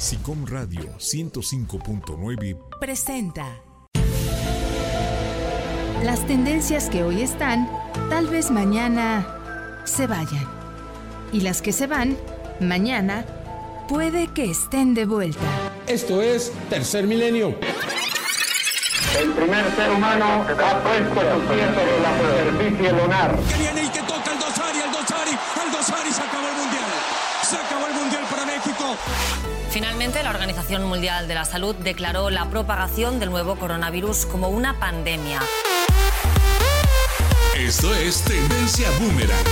[0.00, 3.60] SICOM Radio 105.9 presenta.
[6.02, 7.68] Las tendencias que hoy están,
[8.08, 10.48] tal vez mañana se vayan.
[11.34, 12.16] Y las que se van,
[12.60, 13.26] mañana
[13.90, 15.46] puede que estén de vuelta.
[15.86, 17.54] Esto es Tercer Milenio.
[19.20, 23.38] El primer ser humano ha puesto su pie sobre la superficie lunar.
[23.50, 26.90] Que viene y que toca el Dosari, el Dosari, el Dosari se acabó el mundial.
[27.42, 28.96] Se acabó el mundial para México.
[29.80, 34.78] Finalmente, la Organización Mundial de la Salud declaró la propagación del nuevo coronavirus como una
[34.78, 35.40] pandemia.
[37.56, 39.42] Esto es Tendencia Boomerang.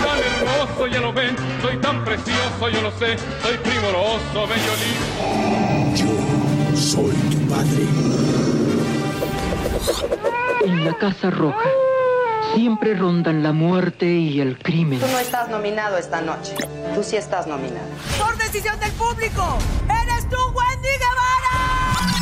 [0.00, 5.96] tan hermoso, ya lo ven, soy tan precioso, yo lo sé, soy primoroso, bello lindo.
[5.96, 7.82] Yo soy tu padre.
[10.64, 11.68] En la Casa Roja
[12.54, 15.00] siempre rondan la muerte y el crimen.
[15.00, 16.54] Tú no estás nominado esta noche.
[16.94, 17.86] Tú sí estás nominado.
[18.18, 22.12] Por decisión del público, eres tú, Wendy Guevara.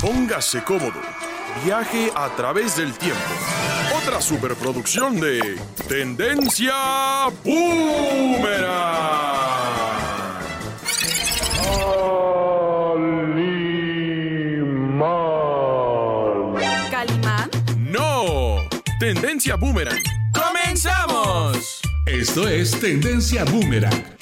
[0.00, 1.00] Póngase cómodo.
[1.64, 3.20] Viaje a través del tiempo.
[4.02, 5.58] Otra superproducción de
[5.88, 6.74] Tendencia
[7.44, 9.06] Boomerang.
[20.32, 21.80] ¡Comenzamos!
[22.06, 24.15] Esto es Tendencia Boomerang.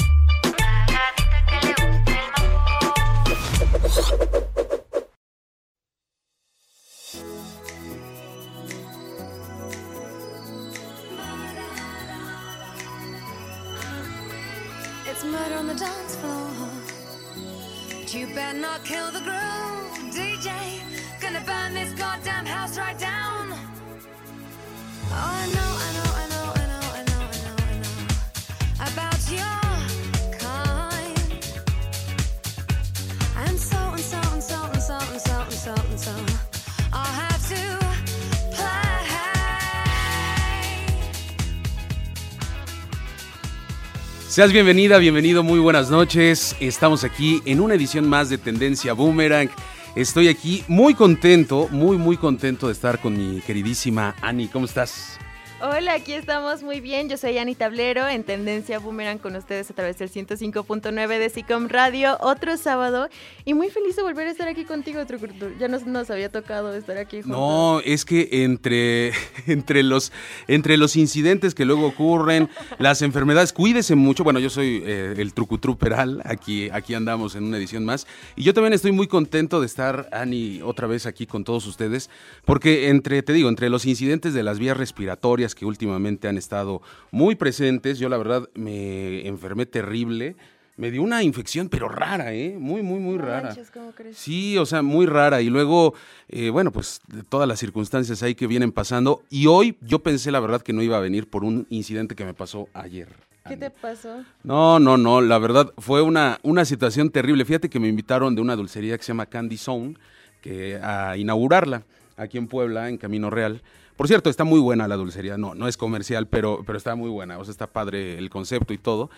[44.35, 46.57] Seas bienvenida, bienvenido, muy buenas noches.
[46.59, 49.49] Estamos aquí en una edición más de Tendencia Boomerang.
[49.95, 54.49] Estoy aquí muy contento, muy, muy contento de estar con mi queridísima Ani.
[54.49, 55.21] ¿Cómo estás?
[55.61, 57.09] Hola, aquí estamos muy bien.
[57.09, 61.69] Yo soy Ani Tablero en Tendencia Boomerang con ustedes a través del 105.9 de SICOM
[61.69, 62.19] Radio.
[62.21, 63.09] Otro sábado
[63.45, 65.57] y muy feliz de volver a estar aquí contigo, Trucurtur.
[65.57, 67.39] Ya nos, nos había tocado estar aquí juntos.
[67.39, 69.13] No, es que entre,
[69.47, 70.13] entre, los,
[70.49, 74.25] entre los incidentes que luego ocurren, las enfermedades, cuídese mucho.
[74.25, 78.09] Bueno, yo soy eh, el Trucutru Peral, aquí, aquí andamos en una edición más.
[78.35, 82.11] Y yo también estoy muy contento de estar, Ani, otra vez aquí con todos ustedes,
[82.45, 86.81] porque entre, te digo, entre los incidentes de las vías respiratorias que últimamente han estado
[87.11, 90.37] muy presentes, yo la verdad me enfermé terrible.
[90.77, 92.57] Me dio una infección, pero rara, ¿eh?
[92.59, 93.49] Muy, muy, muy No rara.
[93.49, 94.17] manches, ¿cómo crees?
[94.17, 95.41] Sí, o sea, muy rara.
[95.41, 95.95] Y luego,
[96.29, 99.23] eh, bueno, pues de todas las circunstancias ahí que vienen pasando.
[99.31, 102.25] Y hoy yo pensé, la verdad, que no iba a venir por un incidente que
[102.25, 103.09] me pasó ayer.
[103.47, 104.25] ¿Qué te pasó?
[104.43, 107.45] No, no, no, la verdad fue una, una situación terrible.
[107.45, 109.95] Fíjate que me invitaron de una dulcería que se llama Candy Zone
[110.41, 111.85] que, a inaugurarla
[112.17, 113.63] aquí en Puebla, en Camino Real.
[113.97, 117.11] Por cierto, está muy buena la dulcería, no, no es comercial, pero, pero está muy
[117.11, 119.11] buena, o sea, está padre el concepto y todo.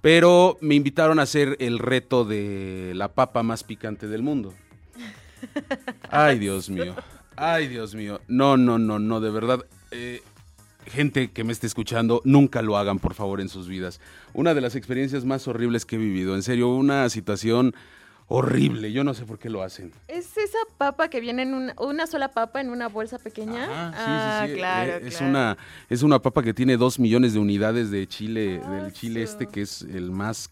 [0.00, 4.52] Pero me invitaron a hacer el reto de la papa más picante del mundo.
[6.10, 6.94] Ay, Dios mío.
[7.36, 8.20] Ay, Dios mío.
[8.28, 9.64] No, no, no, no, de verdad.
[9.90, 10.22] eh,
[10.86, 14.00] gente que me esté escuchando, nunca lo hagan, por favor, en sus vidas.
[14.32, 16.34] Una de las experiencias más horribles que he vivido.
[16.34, 17.74] En serio, una situación
[18.28, 18.92] horrible.
[18.92, 19.92] Yo no sé por qué lo hacen.
[20.08, 23.66] ¿Es esa papa que viene en una, una sola papa en una bolsa pequeña?
[23.70, 24.58] Ah, sí, ah, sí, sí.
[24.58, 25.30] claro, Eh, es, claro.
[25.30, 29.22] una, es una papa que tiene dos millones de unidades de chile, Ah, del chile
[29.22, 30.50] este, que es el más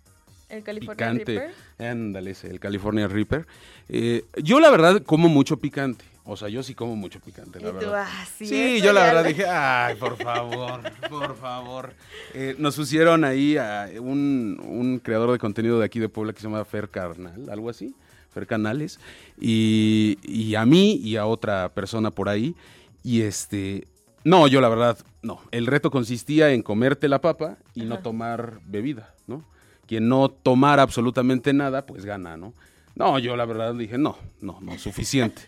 [0.48, 1.38] El California picante.
[1.38, 1.90] Reaper.
[1.90, 3.46] Ándale, ese, el California Reaper.
[3.88, 6.04] Eh, yo la verdad como mucho picante.
[6.26, 8.06] O sea, yo sí como mucho picante, la Y tú, verdad.
[8.08, 10.80] ah, sí, yo la verdad dije, ay, por favor,
[11.10, 11.92] por favor.
[12.32, 16.40] Eh, nos pusieron ahí a un, un creador de contenido de aquí de Puebla que
[16.40, 17.94] se llama Fer Carnal, algo así,
[18.32, 18.98] Fer Canales,
[19.38, 22.54] y, y a mí y a otra persona por ahí.
[23.02, 23.86] Y este,
[24.24, 25.40] no, yo la verdad, no.
[25.50, 29.44] El reto consistía en comerte la papa y no tomar bebida, ¿no?
[29.86, 32.54] Quien no tomara absolutamente nada, pues gana, ¿no?
[32.96, 35.42] No, yo la verdad dije, no, no, no, suficiente.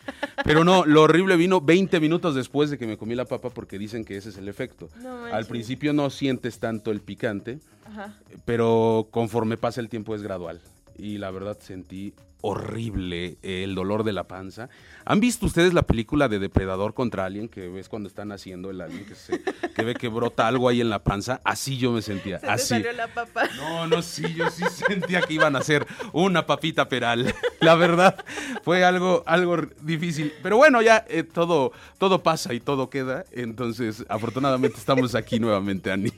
[0.44, 3.78] Pero no, lo horrible vino 20 minutos después de que me comí la papa porque
[3.78, 4.88] dicen que ese es el efecto.
[5.00, 8.14] No Al principio no sientes tanto el picante, Ajá.
[8.44, 10.60] pero conforme pasa el tiempo es gradual.
[10.98, 14.68] y la verdad sentí horrible el dolor de la panza.
[15.04, 18.80] ¿Han visto ustedes la película de Depredador contra Alien que ves cuando están haciendo el
[18.80, 19.42] alien que, se,
[19.74, 21.40] que ve que brota algo ahí en la panza?
[21.44, 22.38] Así yo me sentía.
[22.38, 22.62] Se así.
[22.62, 23.48] te salió la papa.
[23.56, 27.34] No, no, sí, yo sí sentía que iban a hacer una papita peral.
[27.60, 28.16] La verdad,
[28.62, 30.32] fue algo, algo difícil.
[30.42, 33.24] Pero bueno, ya eh, todo, todo pasa y todo queda.
[33.32, 36.12] Entonces, afortunadamente estamos aquí nuevamente, Ani.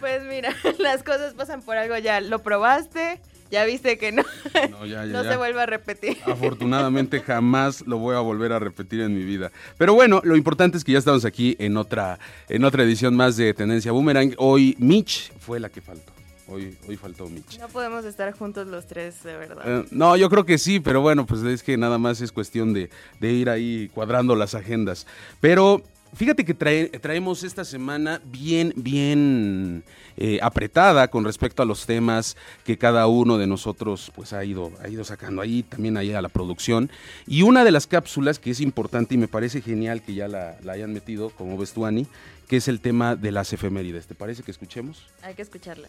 [0.00, 2.20] Pues mira, las cosas pasan por algo ya.
[2.20, 3.20] Lo probaste,
[3.50, 4.22] ya viste que no,
[4.70, 5.30] No, ya, ya, no ya.
[5.32, 6.16] se vuelve a repetir.
[6.26, 9.50] Afortunadamente jamás lo voy a volver a repetir en mi vida.
[9.78, 13.36] Pero bueno, lo importante es que ya estamos aquí en otra, en otra edición más
[13.36, 14.34] de Tendencia Boomerang.
[14.38, 16.12] Hoy Mitch fue la que faltó.
[16.48, 17.58] Hoy, hoy faltó Mitch.
[17.58, 19.64] No podemos estar juntos los tres, de verdad.
[19.80, 22.72] Eh, no, yo creo que sí, pero bueno, pues es que nada más es cuestión
[22.72, 22.88] de,
[23.18, 25.08] de ir ahí cuadrando las agendas.
[25.40, 25.82] Pero
[26.16, 29.84] fíjate que trae- traemos esta semana bien, bien
[30.16, 34.72] eh, apretada con respecto a los temas que cada uno de nosotros pues ha ido,
[34.82, 36.90] ha ido sacando ahí, también ahí a la producción.
[37.26, 40.56] Y una de las cápsulas que es importante y me parece genial que ya la,
[40.64, 42.06] la hayan metido, como ves tú, Ani,
[42.48, 44.06] que es el tema de las efemérides.
[44.06, 45.06] ¿Te parece que escuchemos?
[45.22, 45.88] Hay que escucharla.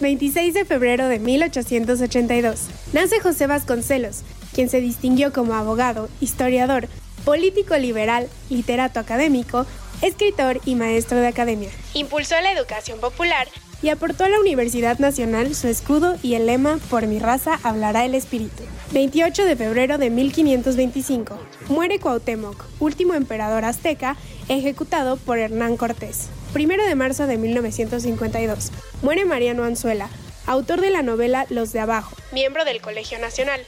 [0.00, 2.68] 26 de febrero de 1882.
[2.92, 4.22] Nace José Vasconcelos,
[4.54, 6.86] quien se distinguió como abogado, historiador,
[7.24, 9.66] político liberal, literato académico,
[10.02, 11.70] escritor y maestro de academia.
[11.94, 13.48] Impulsó la educación popular
[13.82, 18.04] y aportó a la Universidad Nacional su escudo y el lema Por mi raza hablará
[18.04, 18.62] el espíritu.
[18.92, 21.38] 28 de febrero de 1525.
[21.68, 24.16] Muere Cuauhtémoc, último emperador azteca,
[24.48, 26.28] ejecutado por Hernán Cortés.
[26.54, 28.72] 1 de marzo de 1952.
[29.02, 30.10] Muere Mariano Anzuela,
[30.46, 33.60] autor de la novela Los de Abajo, miembro del Colegio Nacional.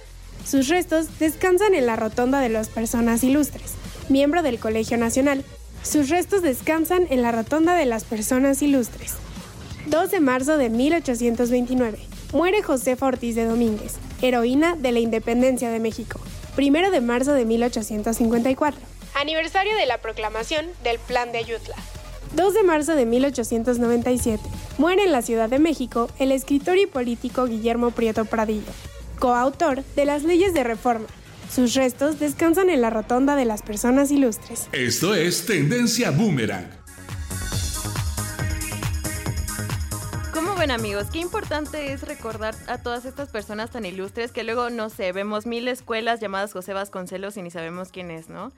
[0.44, 3.72] Sus restos descansan en la Rotonda de las Personas Ilustres,
[4.08, 5.44] miembro del Colegio Nacional.
[5.82, 9.14] Sus restos descansan en la Rotonda de las Personas Ilustres.
[9.86, 11.98] 2 de marzo de 1829.
[12.32, 16.20] Muere Josefa Ortiz de Domínguez, heroína de la independencia de México.
[16.56, 18.80] 1 de marzo de 1854.
[19.14, 21.76] Aniversario de la proclamación del Plan de Ayutla.
[22.34, 24.42] 2 de marzo de 1897.
[24.78, 28.72] Muere en la Ciudad de México el escritor y político Guillermo Prieto Pradillo,
[29.22, 31.06] coautor de las leyes de reforma.
[31.48, 34.66] Sus restos descansan en la Rotonda de las Personas Ilustres.
[34.72, 36.68] Esto es Tendencia Boomerang.
[40.34, 41.06] ¿Cómo ven amigos?
[41.12, 45.46] Qué importante es recordar a todas estas personas tan ilustres que luego, no sé, vemos
[45.46, 48.50] mil escuelas llamadas José Vasconcelos y ni sabemos quién es, ¿no?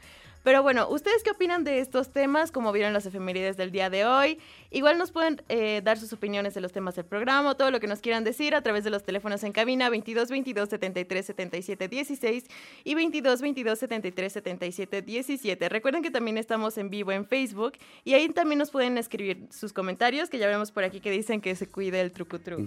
[0.45, 2.53] Pero bueno, ¿ustedes qué opinan de estos temas?
[2.53, 4.39] Como vieron las efemérides del día de hoy.
[4.71, 7.87] Igual nos pueden eh, dar sus opiniones de los temas del programa todo lo que
[7.87, 12.45] nos quieran decir a través de los teléfonos en cabina 22 22 73 77 16
[12.85, 15.69] y 22 22 73 77 17.
[15.69, 17.75] Recuerden que también estamos en vivo en Facebook
[18.05, 21.41] y ahí también nos pueden escribir sus comentarios que ya vemos por aquí que dicen
[21.41, 22.65] que se cuide el trucutru.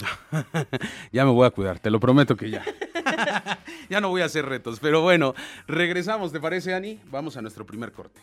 [1.11, 2.63] ya me voy a cuidar, te lo prometo que ya.
[3.89, 5.33] ya no voy a hacer retos, pero bueno,
[5.67, 6.99] regresamos, ¿te parece, Ani?
[7.11, 8.19] Vamos a nuestro primer corte.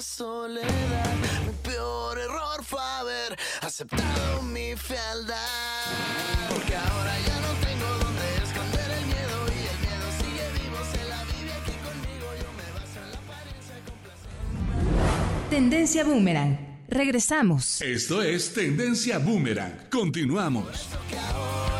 [0.00, 1.14] La soledad.
[1.46, 5.36] Mi peor error fue haber aceptado mi fealdad.
[6.48, 11.04] Porque ahora ya no tengo donde esconder el miedo y el miedo sigue vivo, se
[11.06, 12.26] la vive aquí conmigo.
[12.40, 13.74] Yo me baso en la apariencia
[15.46, 16.58] y Tendencia Boomerang.
[16.88, 17.82] Regresamos.
[17.82, 19.90] Esto es Tendencia Boomerang.
[19.90, 20.88] Continuamos.
[21.08, 21.79] Quiero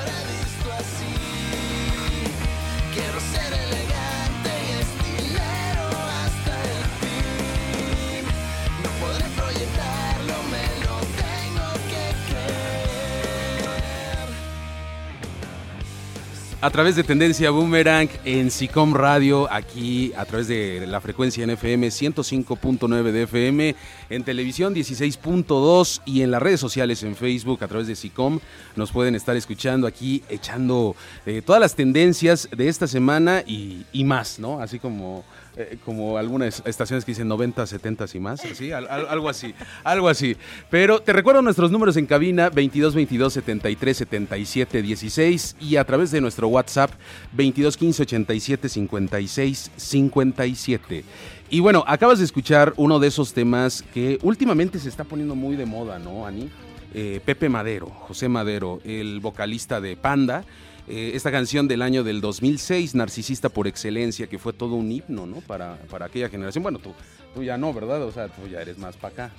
[16.62, 21.48] A través de Tendencia Boomerang en SICOM Radio, aquí a través de la frecuencia en
[21.48, 23.74] FM 105.9 de FM,
[24.10, 28.40] en televisión 16.2 y en las redes sociales en Facebook a través de SICOM
[28.76, 34.04] nos pueden estar escuchando aquí echando eh, todas las tendencias de esta semana y, y
[34.04, 34.60] más, ¿no?
[34.60, 35.24] Así como,
[35.56, 38.40] eh, como algunas estaciones que dicen 90, 70 y más,
[38.88, 39.54] algo así,
[39.84, 40.36] algo así.
[40.70, 46.10] Pero te recuerdo nuestros números en cabina 22 22 73 77 16 y a través
[46.10, 46.90] de nuestro WhatsApp
[47.32, 51.04] 22 15 87 56 57.
[51.50, 55.56] Y bueno, acabas de escuchar uno de esos temas que últimamente se está poniendo muy
[55.56, 56.48] de moda, ¿no, Ani?
[56.94, 60.44] Eh, Pepe Madero, José Madero, el vocalista de Panda.
[60.90, 65.24] Eh, esta canción del año del 2006, Narcisista por excelencia, que fue todo un himno,
[65.24, 65.36] ¿no?
[65.36, 66.62] Para, para aquella generación.
[66.64, 66.92] Bueno, tú,
[67.32, 68.02] tú ya no, ¿verdad?
[68.02, 69.32] O sea, tú ya eres más para acá.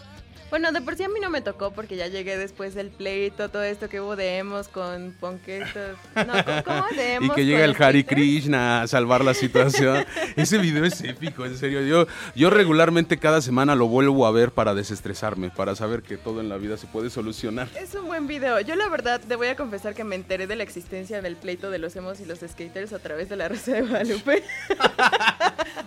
[0.52, 3.48] Bueno, de por sí a mí no me tocó porque ya llegué después del pleito,
[3.48, 5.98] todo esto que hubo de emos con ponquetos.
[6.14, 8.06] No, ¿cómo de emos Y que llega el Twitter?
[8.06, 10.06] Krishna a salvar la situación.
[10.36, 11.80] Ese video es épico, en serio.
[11.84, 12.06] Yo,
[12.36, 16.50] yo regularmente cada semana lo vuelvo a ver para desestresarme, para saber que todo en
[16.50, 17.70] la vida se puede solucionar.
[17.80, 18.60] Es un buen video.
[18.60, 21.72] Yo la verdad te voy a confesar que me enteré de la existencia del pleito
[21.72, 24.44] de los emos y los skaters a través de la Rosa de Guadalupe.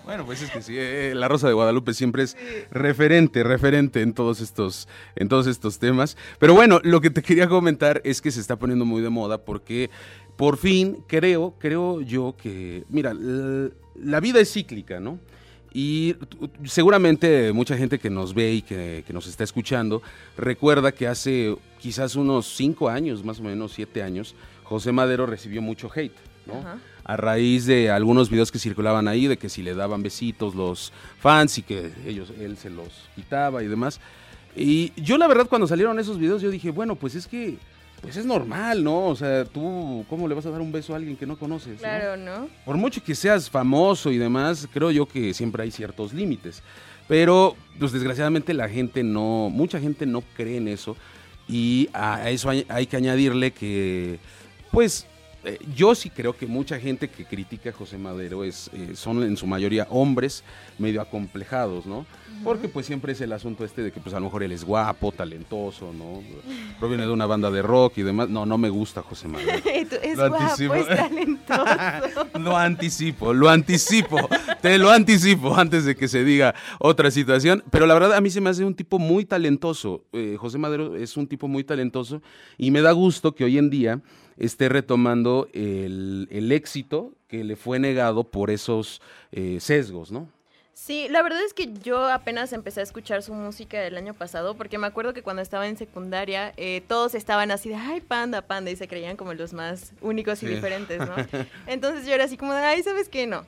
[0.04, 2.37] Bueno, pues es que sí, eh, la Rosa de Guadalupe siempre es
[2.70, 6.16] referente, referente en todos estos, en todos estos temas.
[6.38, 9.38] Pero bueno, lo que te quería comentar es que se está poniendo muy de moda
[9.38, 9.90] porque
[10.37, 15.18] por fin creo, creo yo que, mira, la vida es cíclica, ¿no?
[15.73, 16.16] Y
[16.64, 20.02] seguramente mucha gente que nos ve y que, que nos está escuchando
[20.37, 25.62] recuerda que hace quizás unos cinco años, más o menos siete años, José Madero recibió
[25.62, 26.58] mucho hate, ¿no?
[26.58, 26.78] Ajá.
[27.04, 30.92] A raíz de algunos videos que circulaban ahí, de que si le daban besitos los
[31.20, 34.00] fans y que ellos, él se los quitaba y demás.
[34.56, 37.58] Y yo la verdad cuando salieron esos videos yo dije, bueno, pues es que
[38.00, 39.06] pues es normal, ¿no?
[39.06, 41.75] O sea, tú, ¿cómo le vas a dar un beso a alguien que no conoces?
[41.75, 41.78] no?
[41.78, 42.49] Claro, ¿no?
[42.64, 46.62] Por mucho que seas famoso y demás, creo yo que siempre hay ciertos límites.
[47.08, 50.96] Pero, pues desgraciadamente la gente no, mucha gente no cree en eso.
[51.49, 54.18] Y a eso hay, hay que añadirle que,
[54.70, 55.06] pues,
[55.44, 59.22] eh, yo sí creo que mucha gente que critica a José Madero es, eh, son
[59.22, 60.42] en su mayoría hombres
[60.78, 62.06] medio acomplejados, ¿no?
[62.42, 64.64] Porque pues siempre es el asunto este de que pues a lo mejor él es
[64.64, 66.22] guapo, talentoso, ¿no?
[66.78, 68.28] Proviene de una banda de rock y demás.
[68.28, 69.52] No, no me gusta José Madero.
[70.02, 70.74] Es Lo guapo, anticipo.
[70.74, 71.64] es talentoso.
[72.40, 74.28] Lo anticipo, lo anticipo,
[74.60, 77.62] te lo anticipo antes de que se diga otra situación.
[77.70, 80.04] Pero la verdad a mí se me hace un tipo muy talentoso.
[80.12, 82.22] Eh, José Madero es un tipo muy talentoso
[82.58, 84.00] y me da gusto que hoy en día
[84.36, 89.00] esté retomando el, el éxito que le fue negado por esos
[89.32, 90.28] eh, sesgos, ¿no?
[90.74, 94.54] Sí, la verdad es que yo apenas empecé a escuchar su música el año pasado,
[94.54, 98.42] porque me acuerdo que cuando estaba en secundaria, eh, todos estaban así de, ay, panda,
[98.42, 100.54] panda, y se creían como los más únicos y Sí.
[100.54, 101.14] diferentes, ¿no?
[101.68, 103.26] Entonces yo era así como de, ay, ¿sabes qué?
[103.26, 103.44] No.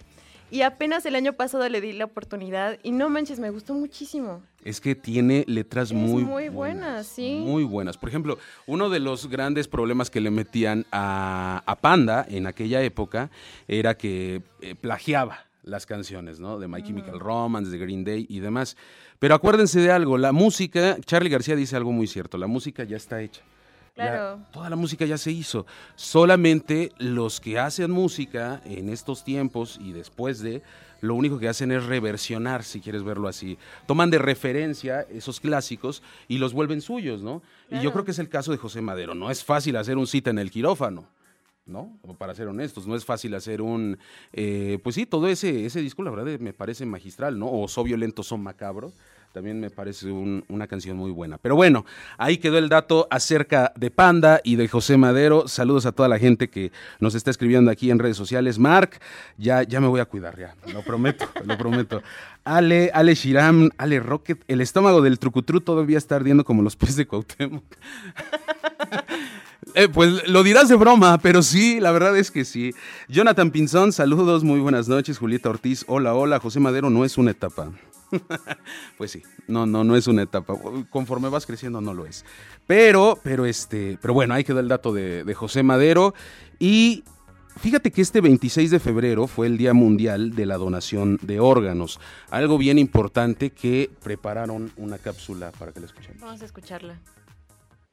[0.48, 4.40] Y apenas el año pasado le di la oportunidad y no manches, me gustó muchísimo.
[4.64, 7.42] Es que tiene letras Es muy, muy buena, sí.
[7.44, 7.98] Muy buenas.
[7.98, 12.80] Por ejemplo, uno de los grandes problemas que le metían a, a Panda en aquella
[12.82, 13.30] época
[13.66, 16.58] era que eh, plagiaba las canciones, ¿no?
[16.58, 18.76] De My Chemical Romance, de Green Day y demás.
[19.18, 22.96] Pero acuérdense de algo, la música, Charlie García dice algo muy cierto, la música ya
[22.96, 23.42] está hecha.
[23.96, 24.38] Ya- Claro.
[24.52, 25.66] toda la música ya se hizo.
[25.96, 30.62] Solamente los que hacen música en estos tiempos y después de,
[31.00, 33.58] lo único que hacen es reversionar, si quieres verlo así.
[33.86, 37.42] Toman de referencia esos clásicos y los vuelven suyos, ¿no?
[37.70, 39.14] Y yo creo que es el caso de José Madero.
[39.14, 41.06] No es fácil hacer un cita en el quirófano.
[41.66, 41.98] ¿No?
[42.18, 43.98] Para ser honestos, no es fácil hacer un,
[44.32, 47.50] eh, pues sí, todo ese, ese disco, la verdad, eh, me parece magistral, ¿no?
[47.50, 48.92] O So Violento, Son Macabro,
[49.32, 51.36] también me parece un- una canción muy buena.
[51.38, 51.84] Pero bueno,
[52.16, 55.46] ahí quedó el dato acerca de Panda y de José Madero.
[55.48, 58.58] Saludos a toda la gente que nos está escribiendo aquí en redes sociales.
[58.58, 58.98] Mark,
[59.36, 62.00] ya, ya me voy a cuidar, ya, lo prometo, lo prometo.
[62.44, 66.96] Ale, Ale Shiram, Ale Rocket, el estómago del trucutru todavía está ardiendo como los pies
[66.96, 67.64] de Cuauhtémoc.
[69.74, 72.74] Eh, pues lo dirás de broma, pero sí, la verdad es que sí.
[73.08, 75.18] Jonathan Pinzón, saludos, muy buenas noches.
[75.18, 76.40] Julieta Ortiz, hola, hola.
[76.40, 77.72] José Madero no es una etapa.
[78.98, 80.54] pues sí, no, no, no es una etapa.
[80.90, 82.24] Conforme vas creciendo no lo es.
[82.66, 86.14] Pero, pero este, pero bueno, ahí quedó el dato de, José Madero.
[86.58, 87.04] Y
[87.56, 92.00] fíjate que este 26 de febrero fue el Día Mundial de la Donación de Órganos.
[92.30, 96.20] Algo bien importante que prepararon una cápsula para que la escuchemos.
[96.20, 96.98] Vamos a escucharla.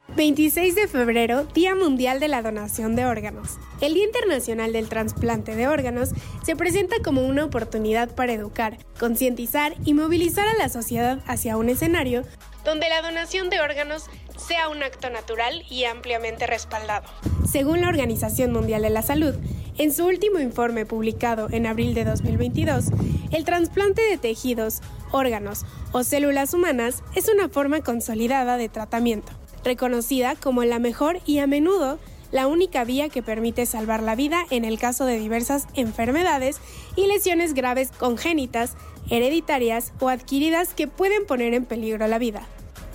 [0.10, 3.57] 26 de febrero, Día Mundial de la Donación de Órganos.
[3.81, 6.10] El Día Internacional del Trasplante de Órganos
[6.45, 11.69] se presenta como una oportunidad para educar, concientizar y movilizar a la sociedad hacia un
[11.69, 12.24] escenario
[12.63, 14.05] donde la donación de órganos
[14.38, 17.10] sea un acto natural y ampliamente respaldado.
[17.50, 19.36] Según la Organización Mundial de la Salud,
[19.77, 22.86] en su último informe publicado en abril de 2022,
[23.31, 24.81] el trasplante de tejidos,
[25.12, 29.33] órganos o células humanas es una forma consolidada de tratamiento
[29.63, 32.00] reconocida como la mejor y a menudo
[32.32, 36.60] la única vía que permite salvar la vida en el caso de diversas enfermedades
[36.96, 38.75] y lesiones graves congénitas,
[39.10, 42.48] hereditarias o adquiridas que pueden poner en peligro la vida.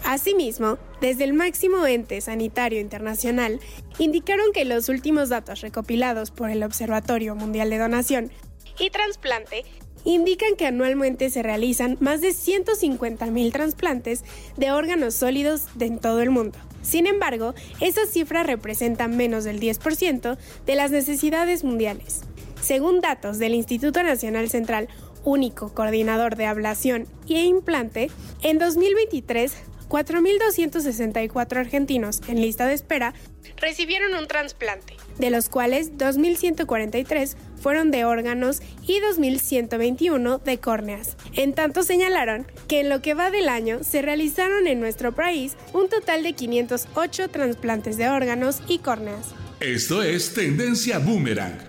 [0.04, 3.60] Asimismo, desde el máximo ente sanitario internacional,
[3.98, 8.30] indicaron que los últimos datos recopilados por el Observatorio Mundial de Donación
[8.78, 9.64] y Transplante
[10.04, 14.24] indican que anualmente se realizan más de 150.000 trasplantes
[14.56, 16.58] de órganos sólidos en todo el mundo.
[16.82, 22.22] Sin embargo, esas cifras representan menos del 10% de las necesidades mundiales.
[22.60, 24.88] Según datos del Instituto Nacional Central,
[25.24, 28.10] único coordinador de ablación e implante,
[28.42, 29.54] en 2023
[29.88, 33.14] 4.264 argentinos en lista de espera
[33.56, 41.16] recibieron un trasplante, de los cuales 2.143 fueron de órganos y 2.121 de córneas.
[41.34, 45.56] En tanto señalaron que en lo que va del año se realizaron en nuestro país
[45.72, 49.34] un total de 508 trasplantes de órganos y córneas.
[49.60, 51.68] Esto es Tendencia Boomerang.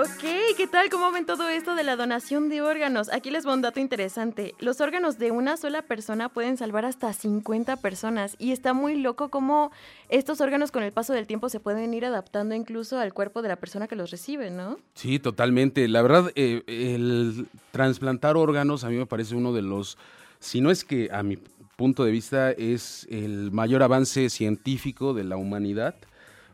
[0.00, 0.88] Ok, ¿qué tal?
[0.88, 3.12] ¿Cómo ven todo esto de la donación de órganos?
[3.12, 4.54] Aquí les va un dato interesante.
[4.58, 9.28] Los órganos de una sola persona pueden salvar hasta 50 personas y está muy loco
[9.28, 9.72] cómo
[10.08, 13.50] estos órganos con el paso del tiempo se pueden ir adaptando incluso al cuerpo de
[13.50, 14.78] la persona que los recibe, ¿no?
[14.94, 15.86] Sí, totalmente.
[15.86, 19.98] La verdad, eh, el trasplantar órganos a mí me parece uno de los,
[20.38, 21.36] si no es que a mi
[21.76, 25.94] punto de vista es el mayor avance científico de la humanidad,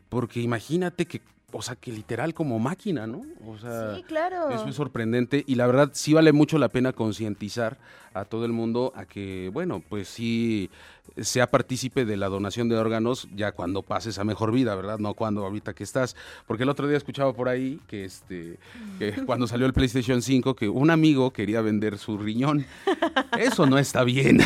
[0.09, 1.21] porque imagínate que
[1.57, 3.23] o sea, que literal como máquina, ¿no?
[3.47, 4.49] O sea, sí, claro.
[4.51, 7.77] Eso es sorprendente y la verdad sí vale mucho la pena concientizar
[8.13, 10.69] a todo el mundo a que, bueno, pues sí
[11.19, 14.99] sea partícipe de la donación de órganos ya cuando pases a mejor vida, ¿verdad?
[14.99, 16.15] No cuando ahorita que estás.
[16.45, 18.59] Porque el otro día escuchaba por ahí que este
[18.99, 22.65] que cuando salió el PlayStation 5 que un amigo quería vender su riñón.
[23.39, 24.41] Eso no está bien.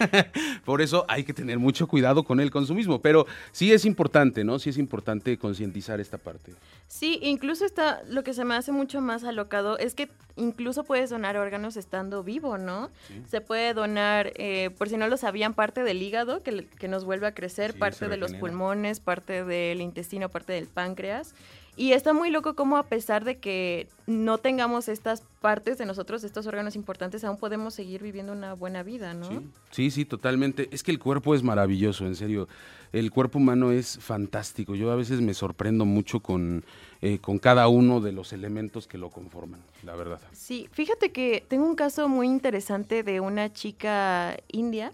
[0.64, 4.58] Por eso hay que tener mucho cuidado con el consumismo, pero sí es importante, ¿no?
[4.58, 6.52] Sí es importante concientizar esta parte.
[6.88, 11.10] Sí, incluso está, lo que se me hace mucho más alocado es que incluso puedes
[11.10, 12.90] donar órganos estando vivo, ¿no?
[13.28, 17.04] Se puede donar, eh, por si no lo sabían, parte del hígado que, que nos
[17.04, 21.34] vuelve a crecer, Sí, parte de los pulmones, parte del intestino, parte del páncreas.
[21.76, 26.24] Y está muy loco cómo a pesar de que no tengamos estas partes de nosotros,
[26.24, 29.42] estos órganos importantes, aún podemos seguir viviendo una buena vida, ¿no?
[29.70, 30.68] Sí, sí, totalmente.
[30.72, 32.48] Es que el cuerpo es maravilloso, en serio.
[32.92, 34.74] El cuerpo humano es fantástico.
[34.74, 36.64] Yo a veces me sorprendo mucho con,
[37.00, 40.20] eh, con cada uno de los elementos que lo conforman, la verdad.
[40.32, 44.92] Sí, fíjate que tengo un caso muy interesante de una chica india.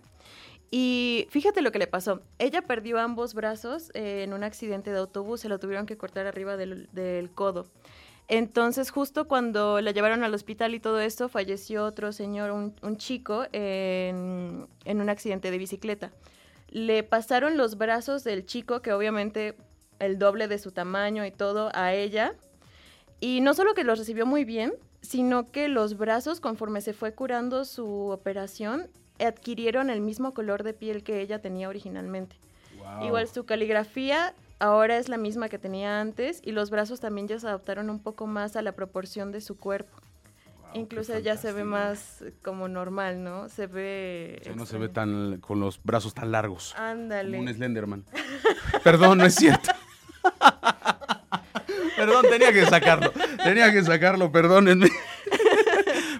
[0.71, 2.23] Y fíjate lo que le pasó.
[2.39, 6.27] Ella perdió ambos brazos eh, en un accidente de autobús, se lo tuvieron que cortar
[6.27, 7.67] arriba del, codo.
[8.29, 12.97] Entonces, justo cuando la llevaron al hospital y todo esto, falleció otro señor, un, un
[12.97, 16.11] chico, en, en un accidente de bicicleta.
[16.69, 19.55] Le pasaron los brazos del chico, que obviamente
[20.01, 22.35] el doble de su tamaño y todo, a ella.
[23.21, 27.15] Y no solo que los recibió muy bien, sino que los brazos, conforme se fue
[27.15, 28.89] curando su operación,
[29.25, 32.37] adquirieron el mismo color de piel que ella tenía originalmente.
[33.03, 37.39] Igual su caligrafía ahora es la misma que tenía antes y los brazos también ya
[37.39, 39.97] se adaptaron un poco más a la proporción de su cuerpo.
[40.75, 43.49] Incluso ya se ve más como normal, ¿no?
[43.49, 44.39] Se ve...
[44.41, 46.75] O sea, no se ve tan con los brazos tan largos.
[46.77, 47.39] Ándale.
[47.39, 48.05] Como un Slenderman.
[48.85, 49.71] Perdón, no es cierto.
[51.97, 53.11] Perdón, tenía que sacarlo.
[53.43, 54.89] Tenía que sacarlo, perdónenme.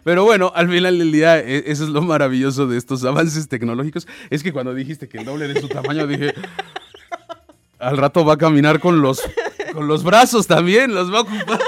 [0.07, 4.07] Pero bueno, al final del día, e- eso es lo maravilloso de estos avances tecnológicos.
[4.31, 6.33] Es que cuando dijiste que el doble de su tamaño, dije,
[7.81, 9.21] al rato va a caminar con los,
[9.73, 11.61] con los brazos también, los va a ocupar.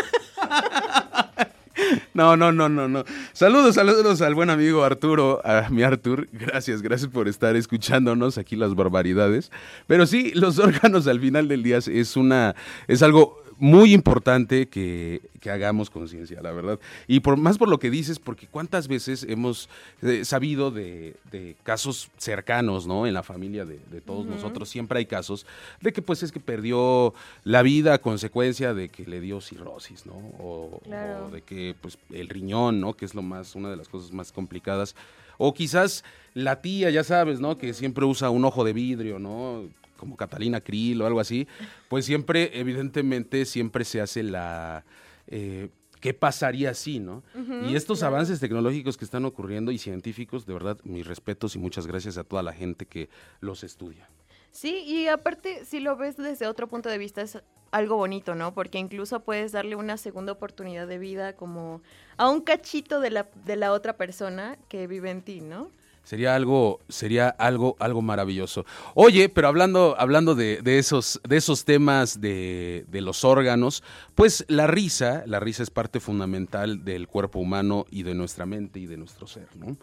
[2.15, 3.05] No, no, no, no, no.
[3.33, 6.29] Saludos, saludos al buen amigo Arturo, a mi Artur.
[6.31, 9.51] Gracias, gracias por estar escuchándonos aquí las barbaridades.
[9.89, 12.55] Pero sí, los órganos al final del día es una,
[12.87, 16.79] es algo muy importante que, que hagamos conciencia, la verdad.
[17.07, 19.69] Y por más por lo que dices, porque cuántas veces hemos
[20.03, 23.07] eh, sabido de, de casos cercanos, ¿no?
[23.07, 25.47] En la familia de, de todos nosotros siempre hay casos
[25.81, 30.07] de que pues es que perdió la vida a consecuencia de que le dio cirrosis,
[30.07, 30.15] ¿no?
[30.39, 31.27] O, Claro.
[31.27, 32.95] o de que pues el riñón, ¿no?
[32.95, 34.95] Que es lo más, una de las cosas más complicadas.
[35.41, 36.03] O quizás
[36.35, 37.59] la tía, ya sabes, ¿no?
[37.59, 39.69] Que siempre usa un ojo de vidrio, ¿no?
[39.99, 41.47] Como Catalina Krill o algo así.
[41.89, 44.85] Pues siempre, evidentemente, siempre se hace la...
[45.27, 45.69] eh,
[46.01, 47.25] ¿Qué pasaría si, no?
[47.69, 48.15] Y estos claro.
[48.15, 52.23] avances tecnológicos que están ocurriendo y científicos, de verdad, mis respetos y muchas gracias a
[52.23, 53.09] toda la gente que
[53.41, 54.09] los estudia.
[54.53, 58.55] Sí, y aparte, si lo ves desde otro punto de vista, es algo bonito, ¿no?
[58.55, 61.83] Porque incluso puedes darle una segunda oportunidad de vida como
[62.17, 65.71] a un cachito de la, de la otra persona que vive en ti, ¿no?
[66.09, 68.65] Sería algo, sería algo, algo maravilloso.
[68.95, 73.83] Oye, pero hablando, hablando de, de esos, de esos temas de, de los órganos,
[74.15, 78.81] pues la risa, la risa es parte fundamental del cuerpo humano y de nuestra mente
[78.81, 79.77] y de nuestro ser, ¿no?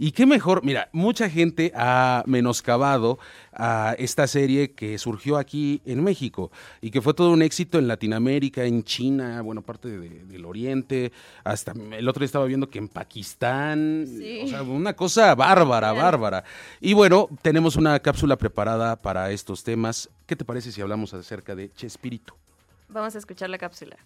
[0.00, 3.18] Y qué mejor, mira, mucha gente ha menoscabado
[3.52, 7.88] a esta serie que surgió aquí en México y que fue todo un éxito en
[7.88, 11.10] Latinoamérica, en China, bueno, parte de- del Oriente,
[11.42, 14.42] hasta el otro día estaba viendo que en Pakistán, Sí.
[14.44, 16.44] o sea, una cosa bárbara, bárbara.
[16.80, 20.08] Y bueno, tenemos una cápsula preparada para estos temas.
[20.26, 22.36] ¿Qué te parece si hablamos acerca de Chespirito?
[22.88, 23.96] Vamos a escuchar la cápsula.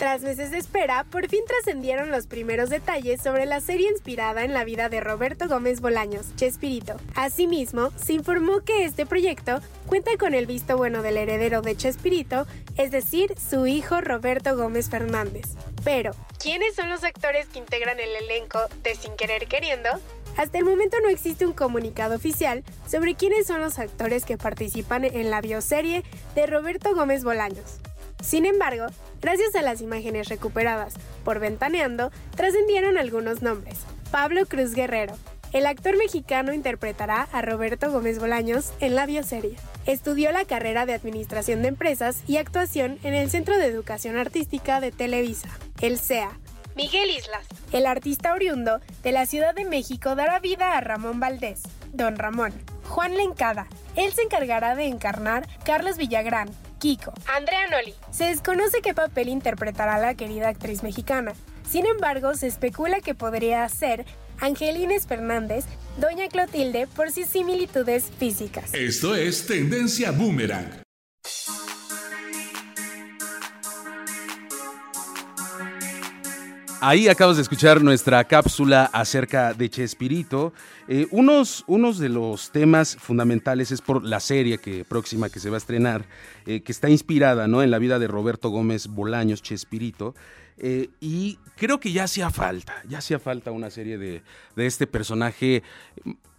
[0.00, 4.54] Tras meses de espera, por fin trascendieron los primeros detalles sobre la serie inspirada en
[4.54, 6.96] la vida de Roberto Gómez Bolaños, Chespirito.
[7.14, 12.46] Asimismo, se informó que este proyecto cuenta con el visto bueno del heredero de Chespirito,
[12.78, 15.48] es decir, su hijo Roberto Gómez Fernández.
[15.84, 19.90] Pero, ¿quiénes son los actores que integran el elenco de Sin Querer Queriendo?
[20.38, 25.04] Hasta el momento no existe un comunicado oficial sobre quiénes son los actores que participan
[25.04, 27.80] en la bioserie de Roberto Gómez Bolaños.
[28.22, 28.86] Sin embargo,
[29.20, 33.78] gracias a las imágenes recuperadas por Ventaneando, trascendieron algunos nombres.
[34.10, 35.14] Pablo Cruz Guerrero.
[35.52, 39.56] El actor mexicano interpretará a Roberto Gómez Bolaños en la bioserie.
[39.84, 44.80] Estudió la carrera de Administración de Empresas y Actuación en el Centro de Educación Artística
[44.80, 45.48] de Televisa,
[45.80, 46.38] el CEA.
[46.76, 47.46] Miguel Islas.
[47.72, 52.52] El artista oriundo de la Ciudad de México dará vida a Ramón Valdés, Don Ramón.
[52.88, 53.66] Juan Lencada.
[53.96, 56.48] Él se encargará de encarnar Carlos Villagrán,
[56.80, 57.12] Kiko.
[57.26, 57.94] Andrea Noli.
[58.10, 61.34] Se desconoce qué papel interpretará la querida actriz mexicana.
[61.68, 64.04] Sin embargo, se especula que podría ser
[64.40, 65.66] Angelines Fernández,
[65.98, 68.74] Doña Clotilde, por sus similitudes físicas.
[68.74, 70.82] Esto es Tendencia Boomerang.
[76.82, 80.54] Ahí acabas de escuchar nuestra cápsula acerca de Chespirito.
[80.88, 85.50] Eh, unos, unos de los temas fundamentales es por la serie que, próxima que se
[85.50, 86.06] va a estrenar,
[86.46, 87.62] eh, que está inspirada ¿no?
[87.62, 90.14] en la vida de Roberto Gómez Bolaños, Chespirito.
[90.56, 94.22] Eh, y creo que ya hacía falta, ya hacía falta una serie de,
[94.56, 95.62] de este personaje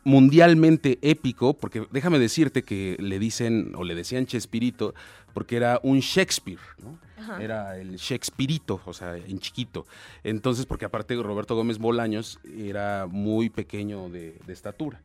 [0.03, 4.95] mundialmente épico, porque déjame decirte que le dicen o le decían Chespirito
[5.35, 6.97] porque era un Shakespeare, ¿no?
[7.21, 7.41] Ajá.
[7.41, 9.85] Era el Shakespearito, o sea, en chiquito.
[10.23, 14.99] Entonces, porque aparte Roberto Gómez Bolaños era muy pequeño de, de estatura.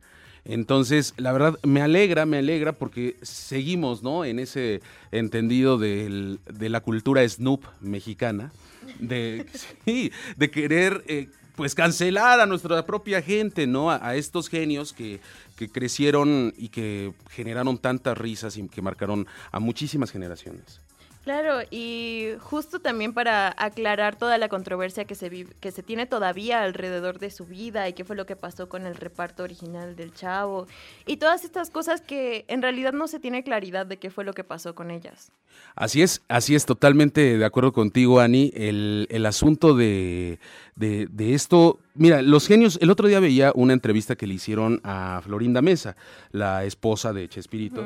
[0.45, 4.23] Entonces, la verdad, me alegra, me alegra porque seguimos, ¿no?
[4.23, 8.51] En ese entendido del- de la cultura Snoop mexicana,
[8.99, 9.45] de,
[9.85, 11.27] sí, de querer, eh,
[11.57, 13.91] pues, cancelar a nuestra propia gente, ¿no?
[13.91, 15.19] A, a estos genios que,
[15.57, 20.79] que crecieron y que generaron tantas risas y que marcaron a muchísimas generaciones.
[21.27, 26.05] Claro, y justo también para aclarar toda la controversia que se, vive- que se tiene
[26.05, 29.97] todavía alrededor de su vida y qué fue lo que pasó con el reparto original
[29.97, 30.67] del chavo
[31.05, 34.31] y todas estas cosas que en realidad no se tiene claridad de qué fue lo
[34.31, 35.33] que pasó con ellas.
[35.75, 38.53] Así es, así es, totalmente de acuerdo contigo, Ani.
[38.55, 40.39] El, el asunto de,
[40.77, 44.79] de- de esto, mira, los genios, el otro día veía una entrevista que le hicieron
[44.85, 45.97] a Florinda Mesa,
[46.31, 47.85] la esposa de Chespirito.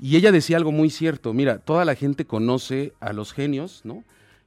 [0.00, 4.04] Y ella decía algo muy cierto, mira, toda la gente conoce a los genios, ¿no?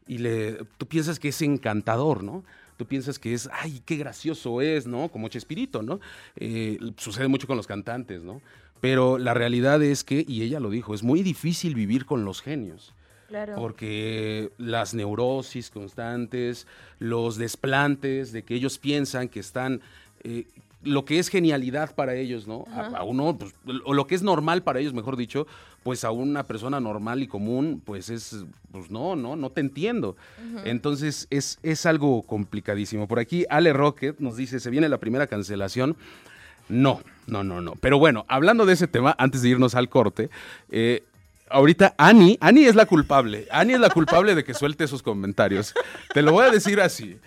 [0.07, 2.43] Y le, tú piensas que es encantador, ¿no?
[2.77, 5.09] Tú piensas que es, ay, qué gracioso es, ¿no?
[5.09, 5.99] Como Chespirito, ¿no?
[6.35, 8.41] Eh, sucede mucho con los cantantes, ¿no?
[8.79, 12.41] Pero la realidad es que, y ella lo dijo, es muy difícil vivir con los
[12.41, 12.95] genios.
[13.27, 13.55] Claro.
[13.55, 16.67] Porque las neurosis constantes,
[16.99, 19.81] los desplantes de que ellos piensan que están,
[20.23, 20.47] eh,
[20.83, 22.65] lo que es genialidad para ellos, ¿no?
[22.73, 23.53] A, uno, pues,
[23.85, 25.47] o lo que es normal para ellos, mejor dicho,
[25.83, 30.15] pues a una persona normal y común, pues es, pues no, no, no te entiendo.
[30.65, 33.07] Entonces es, es algo complicadísimo.
[33.07, 35.95] Por aquí Ale Rocket nos dice, se viene la primera cancelación.
[36.69, 37.73] No, no, no, no.
[37.81, 40.29] Pero bueno, hablando de ese tema, antes de irnos al corte,
[40.69, 41.03] eh,
[41.49, 43.47] ahorita Ani, Ani es la culpable.
[43.51, 45.73] Ani es la culpable de que suelte esos comentarios.
[46.13, 47.17] Te lo voy a decir así.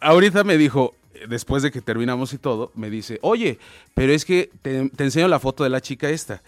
[0.00, 0.94] Ahorita me dijo,
[1.28, 3.58] después de que terminamos y todo, me dice, oye,
[3.94, 6.42] pero es que te, te enseño la foto de la chica esta.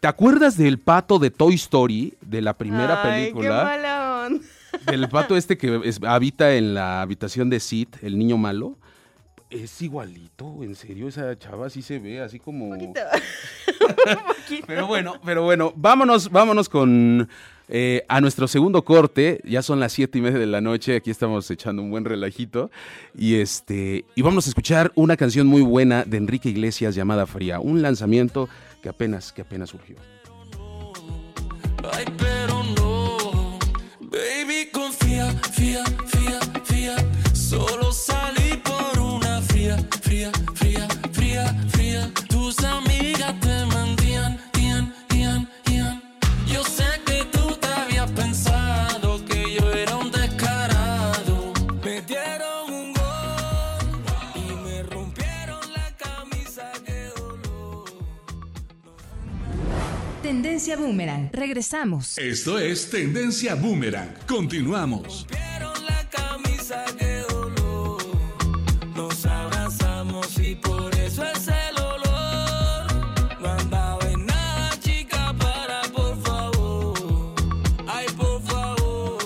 [0.00, 3.48] ¿Te acuerdas del pato de Toy Story, de la primera Ay, película?
[3.48, 4.44] qué mala onda.
[4.86, 8.78] Del pato este que es- habita en la habitación de Sid, el niño malo.
[9.50, 12.70] Es igualito, en serio, esa chava sí se ve así como...
[14.66, 17.28] Pero bueno, pero bueno, vámonos, vámonos con
[17.70, 19.40] eh, a nuestro segundo corte.
[19.44, 20.96] Ya son las siete y media de la noche.
[20.96, 22.70] Aquí estamos echando un buen relajito.
[23.16, 27.60] Y este, y vamos a escuchar una canción muy buena de Enrique Iglesias llamada Fría.
[27.60, 28.48] Un lanzamiento
[28.82, 29.96] que apenas, que apenas surgió.
[31.92, 33.58] Ay, pero no.
[34.00, 36.96] Baby, confía, fía, fía, fía.
[37.32, 40.59] Solo salí por una fría, fría, fría,
[60.30, 61.28] Tendencia Boomerang.
[61.32, 62.16] Regresamos.
[62.16, 64.14] Esto es Tendencia Boomerang.
[64.28, 65.26] Continuamos.
[65.28, 68.00] la camisa que dolor.
[68.94, 73.40] Nos abrazamos y por eso es el olor.
[73.40, 77.34] No andaba en nada, chica, para por favor.
[77.88, 79.18] Ay, por favor.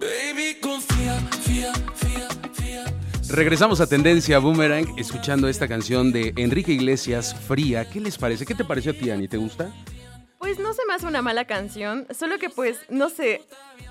[0.00, 2.84] Baby, confía, fía, fía, fía.
[3.28, 7.88] Regresamos a Tendencia Boomerang escuchando esta canción de Enrique Iglesias, Fría.
[7.88, 8.44] ¿Qué les parece?
[8.44, 9.28] ¿Qué te pareció a ti, Ani?
[9.28, 9.72] ¿Te gusta?
[10.48, 13.42] Pues no se me hace una mala canción, solo que pues, no sé,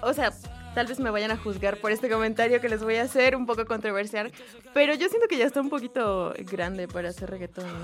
[0.02, 0.34] o sea,
[0.74, 3.46] tal vez me vayan a juzgar por este comentario que les voy a hacer, un
[3.46, 4.32] poco controversial,
[4.74, 7.68] pero yo siento que ya está un poquito grande para hacer reggaetón.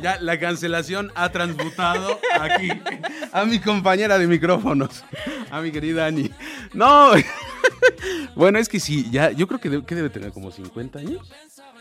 [0.00, 2.68] Ya la cancelación ha transmutado aquí
[3.32, 5.04] a mi compañera de micrófonos,
[5.50, 6.30] a mi querida Ani.
[6.74, 7.12] No,
[8.36, 11.32] bueno, es que sí, ya, yo creo que debe, que debe tener como 50 años.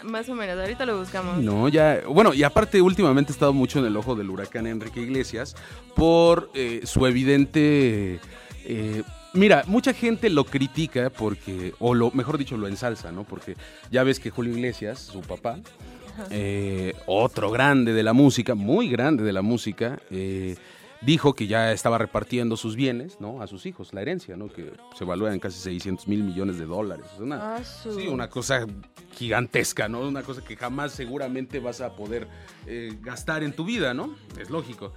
[0.05, 1.37] Más o menos, ahorita lo buscamos.
[1.39, 5.01] No, ya, bueno, y aparte últimamente he estado mucho en el ojo del huracán Enrique
[5.01, 5.55] Iglesias
[5.95, 8.19] por eh, su evidente...
[8.65, 13.23] eh, mira, mucha gente lo critica porque, o lo, mejor dicho, lo ensalza, ¿no?
[13.23, 13.55] Porque
[13.91, 15.59] ya ves que Julio Iglesias, su papá,
[16.29, 20.55] eh, otro grande de la música, muy grande de la música, eh,
[21.01, 23.41] dijo que ya estaba repartiendo sus bienes, ¿no?
[23.41, 24.47] A sus hijos, la herencia, ¿no?
[24.47, 27.05] Que se evalúa en casi 600 mil millones de dólares.
[27.13, 28.65] Es una, Ah, sí, una cosa
[29.13, 30.01] gigantesca, ¿no?
[30.01, 32.27] Una cosa que jamás seguramente vas a poder
[32.65, 34.15] eh, gastar en tu vida, ¿no?
[34.39, 34.93] Es lógico.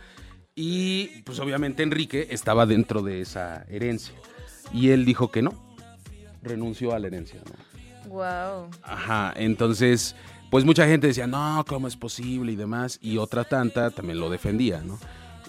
[0.54, 4.14] Y pues obviamente Enrique estaba dentro de esa herencia.
[4.72, 5.76] Y él dijo que no,
[6.42, 8.08] renunció a la herencia, ¿no?
[8.08, 8.70] Wow.
[8.82, 10.16] Ajá, entonces,
[10.50, 12.52] pues mucha gente decía, no, ¿cómo es posible?
[12.52, 14.98] y demás, y otra tanta también lo defendía, ¿no?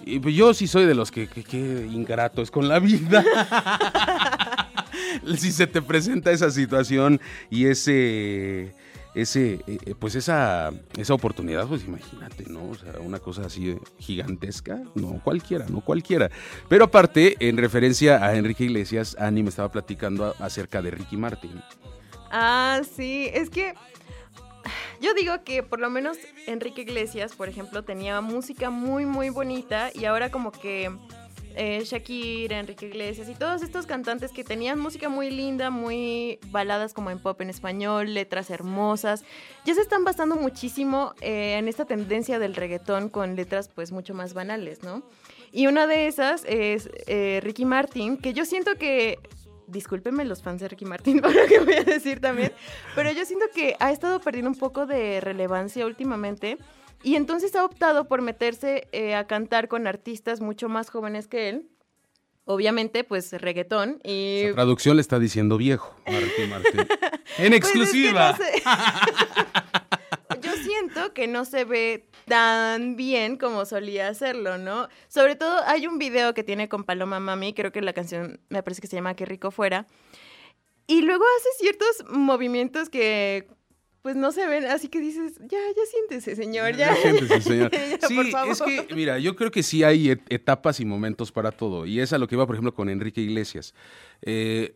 [0.09, 3.23] Y pues yo sí soy de los que, que, que ingrato es con la vida.
[5.37, 7.19] si se te presenta esa situación
[7.49, 8.73] y ese,
[9.13, 12.69] ese, eh, pues esa, esa oportunidad, pues imagínate, ¿no?
[12.69, 16.29] O sea, una cosa así gigantesca, no cualquiera, no cualquiera.
[16.67, 21.61] Pero aparte, en referencia a Enrique Iglesias, Ani me estaba platicando acerca de Ricky Martin.
[22.31, 23.73] Ah, sí, es que
[25.01, 29.91] yo digo que por lo menos Enrique Iglesias, por ejemplo, tenía música muy, muy bonita
[29.93, 30.91] y ahora como que
[31.55, 36.93] eh, Shakira, Enrique Iglesias y todos estos cantantes que tenían música muy linda, muy baladas
[36.93, 39.23] como en pop en español, letras hermosas,
[39.65, 44.13] ya se están basando muchísimo eh, en esta tendencia del reggaetón con letras pues mucho
[44.13, 45.03] más banales, ¿no?
[45.51, 49.17] Y una de esas es eh, Ricky Martin, que yo siento que
[49.69, 52.51] discúlpenme los fans de Ricky Martin por lo que voy a decir también,
[52.95, 56.57] pero yo siento que ha estado perdiendo un poco de relevancia últimamente
[57.03, 61.49] y entonces ha optado por meterse eh, a cantar con artistas mucho más jóvenes que
[61.49, 61.69] él.
[62.45, 64.47] Obviamente, pues reggaetón y...
[64.47, 66.87] La traducción le está diciendo viejo a Ricky Martin.
[67.37, 68.31] En Pues es que exclusiva.
[68.31, 68.63] no sé.
[70.41, 74.87] Yo siento que no se ve tan bien como solía hacerlo, ¿no?
[75.07, 78.61] Sobre todo hay un video que tiene con Paloma Mami, creo que la canción me
[78.61, 79.87] parece que se llama Qué rico fuera.
[80.87, 83.47] Y luego hace ciertos movimientos que
[84.01, 86.95] pues no se ven, así que dices, ya, ya siéntese, señor, ya.
[86.95, 87.71] Ya siéntese, señor.
[88.01, 88.51] Ya, Sí, por favor.
[88.53, 91.85] es que, mira, yo creo que sí hay et- etapas y momentos para todo.
[91.85, 93.73] Y es a lo que iba, por ejemplo, con Enrique Iglesias.
[94.21, 94.75] Eh,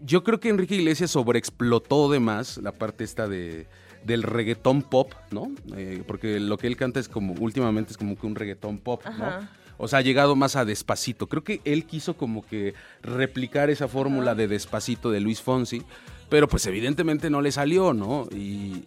[0.00, 3.68] yo creo que Enrique Iglesias sobreexplotó de más la parte esta de,
[4.04, 5.50] del reggaetón pop, ¿no?
[5.76, 9.02] Eh, porque lo que él canta es como, últimamente es como que un reggaetón pop,
[9.18, 9.48] ¿no?
[9.76, 11.28] O sea, ha llegado más a despacito.
[11.28, 15.82] Creo que él quiso como que replicar esa fórmula de despacito de Luis Fonsi,
[16.28, 18.28] pero pues evidentemente no le salió, ¿no?
[18.30, 18.84] Y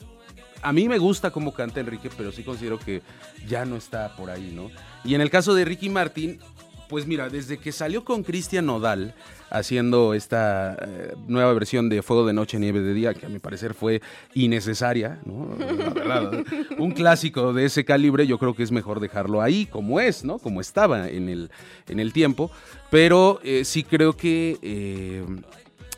[0.62, 3.02] a mí me gusta cómo canta Enrique, pero sí considero que
[3.48, 4.72] ya no está por ahí, ¿no?
[5.04, 6.40] Y en el caso de Ricky Martin,
[6.90, 9.14] pues mira, desde que salió con Cristian Nodal
[9.50, 13.40] haciendo esta eh, nueva versión de Fuego de Noche, Nieve de Día, que a mi
[13.40, 14.02] parecer fue
[14.34, 15.56] innecesaria, ¿no?
[15.58, 16.44] La verdad,
[16.78, 20.38] un clásico de ese calibre, yo creo que es mejor dejarlo ahí, como es, ¿no?
[20.40, 21.50] Como estaba en el,
[21.88, 22.52] en el tiempo,
[22.90, 24.58] pero eh, sí creo que...
[24.62, 25.26] eh,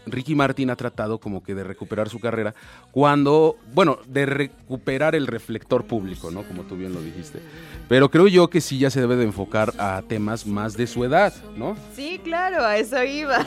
[0.06, 2.54] Ricky Martin ha tratado como que de recuperar su carrera
[2.92, 6.44] cuando, bueno, de recuperar el reflector público, ¿no?
[6.44, 7.40] Como tú bien lo dijiste.
[7.88, 11.04] Pero creo yo que sí ya se debe de enfocar a temas más de su
[11.04, 11.76] edad, ¿no?
[11.96, 13.40] Sí, claro, a eso iba.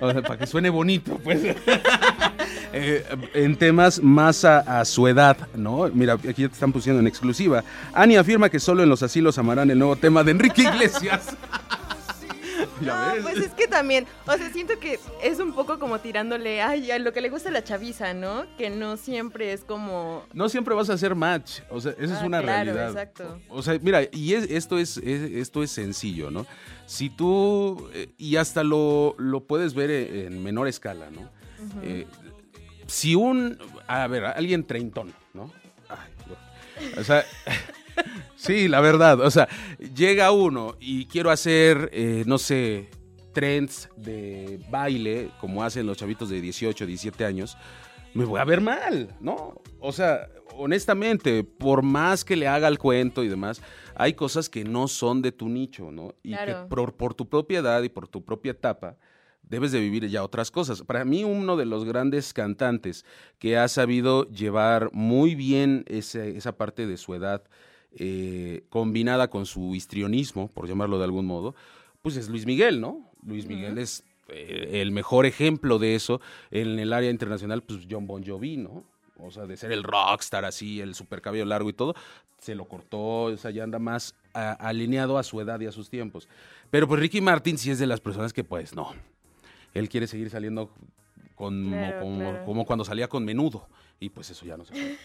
[0.00, 1.40] O sea, para que suene bonito, pues.
[2.72, 5.88] Eh, en temas más a, a su edad, ¿no?
[5.94, 7.64] Mira, aquí ya te están pusiendo en exclusiva.
[7.94, 11.36] Ani afirma que solo en los asilos amarán el nuevo tema de Enrique Iglesias.
[12.80, 13.22] Ya No, ves.
[13.22, 16.98] pues es que también, o sea, siento que es un poco como tirándole, ay, a
[16.98, 18.44] lo que le gusta la chaviza, ¿no?
[18.58, 20.24] Que no siempre es como...
[20.34, 22.88] No siempre vas a hacer match, o sea, esa es Ah, una claro, realidad.
[22.90, 23.40] exacto.
[23.48, 26.46] O sea, mira, y es- esto, es, es- esto es sencillo, ¿no?
[26.86, 31.30] Si tú, eh, y hasta lo, lo puedes ver eh, en menor escala, ¿no?
[31.82, 32.06] Eh,
[32.86, 33.58] si un,
[33.88, 35.50] a ver, alguien treintón, ¿no?
[35.88, 37.00] Ay, no.
[37.00, 37.24] o sea,
[38.36, 39.20] Sí, la verdad.
[39.20, 39.48] O sea,
[39.94, 42.88] llega uno y quiero hacer, eh, no sé,
[43.32, 47.56] trends de baile, como hacen los chavitos de 18, 17 años,
[48.14, 49.60] me voy a ver mal, ¿no?
[49.80, 53.60] O sea, honestamente, por más que le haga el cuento y demás,
[53.94, 56.14] hay cosas que no son de tu nicho, ¿no?
[56.22, 56.62] Y Claro.
[56.64, 58.96] que por, por tu propia edad y por tu propia etapa,
[59.42, 60.82] debes de vivir ya otras cosas.
[60.82, 63.04] Para mí, uno de los grandes cantantes
[63.38, 67.44] que ha sabido llevar muy bien ese- esa parte de su edad,
[67.98, 71.54] eh, combinada con su histrionismo, por llamarlo de algún modo,
[72.02, 73.10] pues es Luis Miguel, ¿no?
[73.26, 76.20] Luis Miguel es eh, el mejor ejemplo de eso
[76.50, 78.84] en el área internacional, pues John Bon Jovi, ¿no?
[79.18, 81.94] O sea, de ser el rockstar así, el super cabello largo y todo,
[82.38, 85.72] se lo cortó, o sea, ya anda más a- alineado a su edad y a
[85.72, 86.28] sus tiempos.
[86.70, 88.92] Pero pues Ricky Martin sí es de las personas que pues no,
[89.72, 90.70] él quiere seguir saliendo
[91.34, 92.44] con, Claro, como, claro.
[92.44, 93.68] como cuando salía con menudo.
[93.98, 94.96] Y pues eso ya no se puede.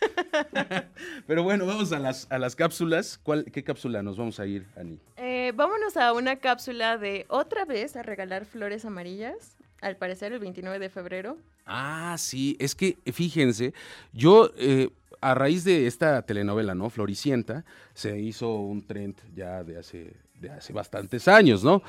[1.26, 3.18] Pero bueno, vamos a las, a las cápsulas.
[3.22, 4.98] ¿Cuál, ¿Qué cápsula nos vamos a ir, Ani?
[5.16, 9.56] Eh, vámonos a una cápsula de otra vez a regalar flores amarillas.
[9.80, 11.38] Al parecer el 29 de febrero.
[11.64, 13.74] Ah, sí, es que fíjense,
[14.12, 16.90] yo eh, a raíz de esta telenovela, ¿no?
[16.90, 21.82] Floricienta, se hizo un trend ya de hace, de hace bastantes años, ¿no?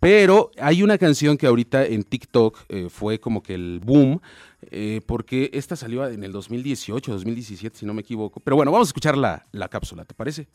[0.00, 4.20] Pero hay una canción que ahorita en TikTok eh, fue como que el boom,
[4.70, 8.40] eh, porque esta salió en el 2018, 2017, si no me equivoco.
[8.40, 10.46] Pero bueno, vamos a escuchar la, la cápsula, ¿te parece?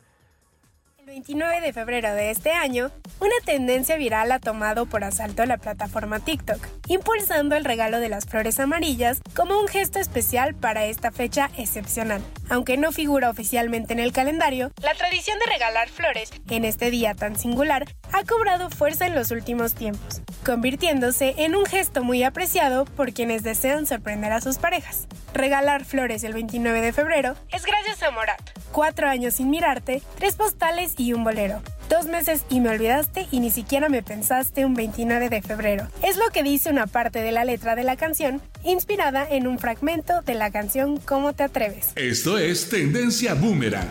[1.19, 5.57] El 29 de febrero de este año, una tendencia viral ha tomado por asalto la
[5.57, 11.11] plataforma TikTok, impulsando el regalo de las flores amarillas como un gesto especial para esta
[11.11, 12.21] fecha excepcional.
[12.49, 17.13] Aunque no figura oficialmente en el calendario, la tradición de regalar flores en este día
[17.15, 22.85] tan singular ha cobrado fuerza en los últimos tiempos, convirtiéndose en un gesto muy apreciado
[22.85, 25.05] por quienes desean sorprender a sus parejas.
[25.33, 28.41] Regalar flores el 29 de febrero es gracias a Morat.
[28.71, 31.61] Cuatro años sin mirarte, tres postales y un bolero.
[31.89, 35.87] Dos meses y me olvidaste y ni siquiera me pensaste un 29 de febrero.
[36.03, 39.57] Es lo que dice una parte de la letra de la canción, inspirada en un
[39.57, 41.91] fragmento de la canción ¿Cómo te atreves?
[41.95, 43.87] Esto es Tendencia Boomerang.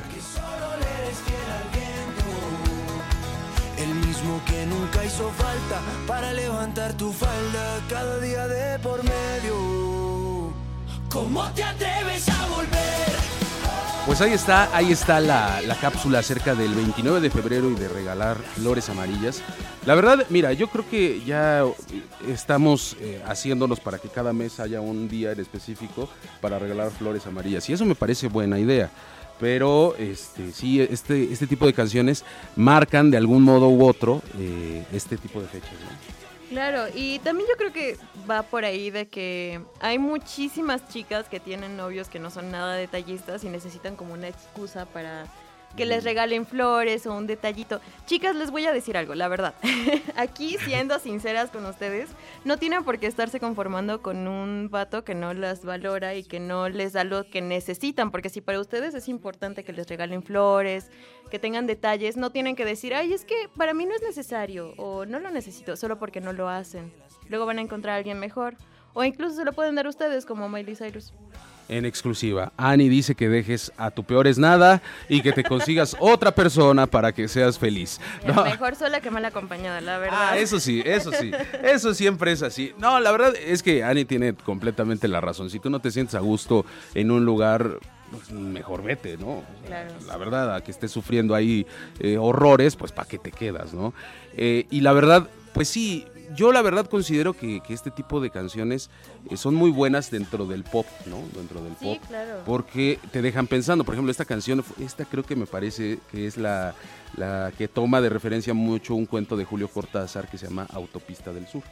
[3.78, 10.52] El mismo que nunca hizo falta para levantar tu falda cada día de por medio.
[11.08, 12.37] ¿Cómo te atreves a?
[14.08, 17.88] Pues ahí está, ahí está la, la cápsula acerca del 29 de febrero y de
[17.88, 19.42] regalar flores amarillas.
[19.84, 21.62] La verdad, mira, yo creo que ya
[22.26, 26.08] estamos eh, haciéndonos para que cada mes haya un día en específico
[26.40, 27.68] para regalar flores amarillas.
[27.68, 28.90] Y eso me parece buena idea.
[29.38, 32.24] Pero este, sí, este, este tipo de canciones
[32.56, 35.70] marcan de algún modo u otro eh, este tipo de fechas.
[36.48, 41.40] Claro, y también yo creo que va por ahí de que hay muchísimas chicas que
[41.40, 45.26] tienen novios que no son nada detallistas y necesitan como una excusa para
[45.76, 47.80] que les regalen flores o un detallito.
[48.06, 49.54] Chicas, les voy a decir algo, la verdad.
[50.16, 52.10] Aquí, siendo sinceras con ustedes,
[52.44, 56.40] no tienen por qué estarse conformando con un vato que no las valora y que
[56.40, 60.22] no les da lo que necesitan, porque si para ustedes es importante que les regalen
[60.22, 60.90] flores,
[61.30, 64.74] que tengan detalles, no tienen que decir, ay, es que para mí no es necesario
[64.76, 66.92] o no lo necesito, solo porque no lo hacen.
[67.28, 68.56] Luego van a encontrar a alguien mejor.
[68.94, 71.12] O incluso se lo pueden dar ustedes, como Miley Cyrus.
[71.68, 75.94] En exclusiva, Ani dice que dejes a tu peor es nada y que te consigas
[76.00, 78.00] otra persona para que seas feliz.
[78.26, 80.18] No, Mejor sola que mal acompañada, la verdad.
[80.30, 81.30] Ah, eso sí, eso sí.
[81.62, 82.72] Eso siempre es así.
[82.78, 85.50] No, la verdad es que Ani tiene completamente la razón.
[85.50, 87.78] Si tú no te sientes a gusto en un lugar,
[88.10, 89.42] pues, mejor vete, ¿no?
[89.66, 89.92] Claro.
[90.06, 91.66] La verdad, a que estés sufriendo ahí
[92.00, 93.92] eh, horrores, pues ¿para qué te quedas, no?
[94.36, 96.06] Eh, y la verdad, pues sí,
[96.38, 98.90] yo la verdad considero que, que este tipo de canciones
[99.28, 101.16] eh, son muy buenas dentro del pop, ¿no?
[101.34, 101.98] Dentro del Sí, pop.
[102.08, 102.42] claro.
[102.46, 103.82] Porque te dejan pensando.
[103.84, 106.74] Por ejemplo, esta canción, esta creo que me parece que es la,
[107.16, 111.32] la que toma de referencia mucho un cuento de Julio Cortázar que se llama Autopista
[111.32, 111.62] del Sur.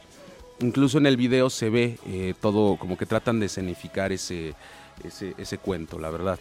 [0.60, 4.54] Incluso en el video se ve eh, todo como que tratan de escenificar ese,
[5.04, 6.38] ese, ese cuento, la verdad.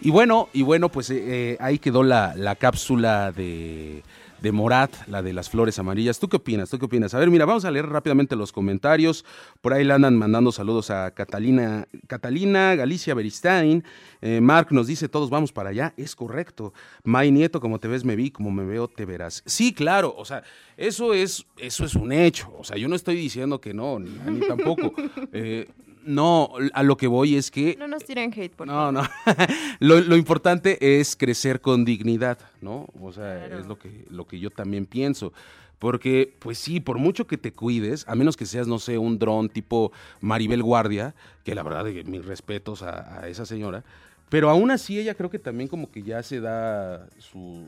[0.00, 4.02] Y bueno, y bueno, pues eh, eh, ahí quedó la, la cápsula de,
[4.42, 6.18] de Morat, la de las flores amarillas.
[6.18, 6.68] ¿Tú qué opinas?
[6.68, 7.14] ¿Tú qué opinas?
[7.14, 9.24] A ver, mira, vamos a leer rápidamente los comentarios.
[9.60, 13.84] Por ahí le andan mandando saludos a Catalina, Catalina Galicia Beristain.
[14.20, 15.94] Eh, Mark nos dice, todos vamos para allá.
[15.96, 16.74] Es correcto.
[17.04, 19.44] May Nieto, como te ves, me vi, como me veo, te verás.
[19.46, 20.42] Sí, claro, o sea,
[20.76, 22.52] eso es, eso es un hecho.
[22.58, 24.92] O sea, yo no estoy diciendo que no, ni, ni tampoco.
[25.34, 25.66] Eh,
[26.04, 29.02] no, a lo que voy es que No nos tiren hate, por no, no.
[29.80, 32.86] lo, lo importante es crecer con dignidad, ¿no?
[33.00, 35.32] O sea, es lo que, lo que yo también pienso.
[35.78, 39.18] Porque, pues sí, por mucho que te cuides, a menos que seas, no sé, un
[39.18, 39.90] dron tipo
[40.20, 43.82] Maribel Guardia, que la verdad, eh, mis respetos a, a esa señora,
[44.28, 47.64] Pero aún así ella creo que también como que ya se da su,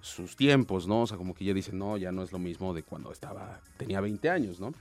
[0.00, 1.02] sus tiempos, ¿no?
[1.02, 3.60] O sea, como que ella dice, no, ya no es lo mismo de cuando estaba,
[3.76, 4.72] tenía 20 años, ¿no?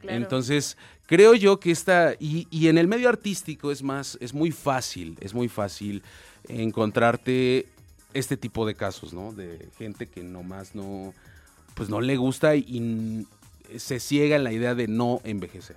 [0.00, 0.16] claro.
[0.16, 4.50] Entonces, creo yo que esta, y, y en el medio artístico es más, es muy
[4.50, 6.02] fácil, es muy fácil
[6.48, 7.66] encontrarte
[8.14, 9.32] este tipo de casos, ¿no?
[9.32, 11.12] De gente que nomás no,
[11.74, 13.26] pues no le gusta y,
[13.70, 15.76] y se ciega en la idea de no envejecer.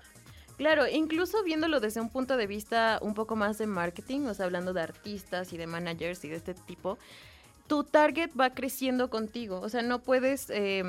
[0.57, 4.45] Claro, incluso viéndolo desde un punto de vista un poco más de marketing, o sea,
[4.45, 6.97] hablando de artistas y de managers y de este tipo,
[7.69, 9.61] tu target va creciendo contigo.
[9.61, 10.83] O sea, no puedes eh,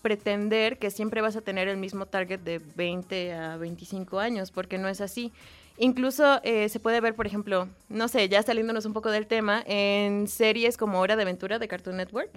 [0.00, 4.78] pretender que siempre vas a tener el mismo target de 20 a 25 años, porque
[4.78, 5.30] no es así.
[5.78, 9.62] Incluso eh, se puede ver, por ejemplo, no sé, ya saliéndonos un poco del tema,
[9.66, 12.30] en series como Hora de Aventura de Cartoon Network,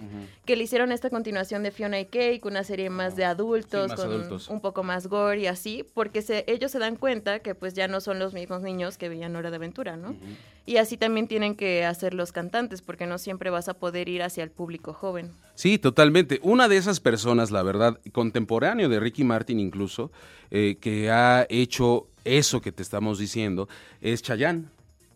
[0.44, 3.88] que le hicieron esta continuación de Fiona y Cake, una serie más de adultos, Sí,
[3.96, 4.48] más con adultos.
[4.48, 7.88] un poco más gore y así, porque se, ellos se dan cuenta que pues ya
[7.88, 10.16] no son los mismos niños que veían Hora de Aventura, ¿no?
[10.64, 14.22] Y así también tienen que hacer los cantantes, porque no siempre vas a poder ir
[14.22, 15.30] hacia el público joven.
[15.54, 16.40] Sí, totalmente.
[16.42, 20.10] Una de esas personas, la verdad, contemporáneo de Ricky Martin incluso,
[20.50, 23.68] eh, que ha hecho eso que te estamos diciendo,
[24.00, 24.64] es Chayanne.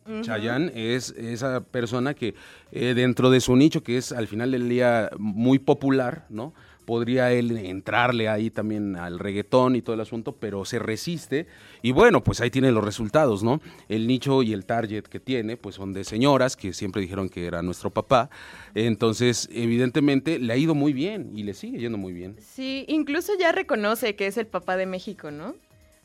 [0.06, 0.22] Ujú.
[0.22, 2.34] Chayanne es esa persona que
[2.72, 6.54] eh, dentro de su nicho, que es al final del día muy popular, ¿no?
[6.86, 11.46] Podría él entrarle ahí también al reggaetón y todo el asunto, pero se resiste.
[11.82, 13.60] Y bueno, pues ahí tiene los resultados, ¿no?
[13.88, 17.46] El nicho y el target que tiene, pues son de señoras que siempre dijeron que
[17.46, 18.28] era nuestro papá.
[18.74, 22.36] Entonces, evidentemente, le ha ido muy bien y le sigue yendo muy bien.
[22.40, 25.54] Sí, incluso ya reconoce que es el papá de México, ¿no?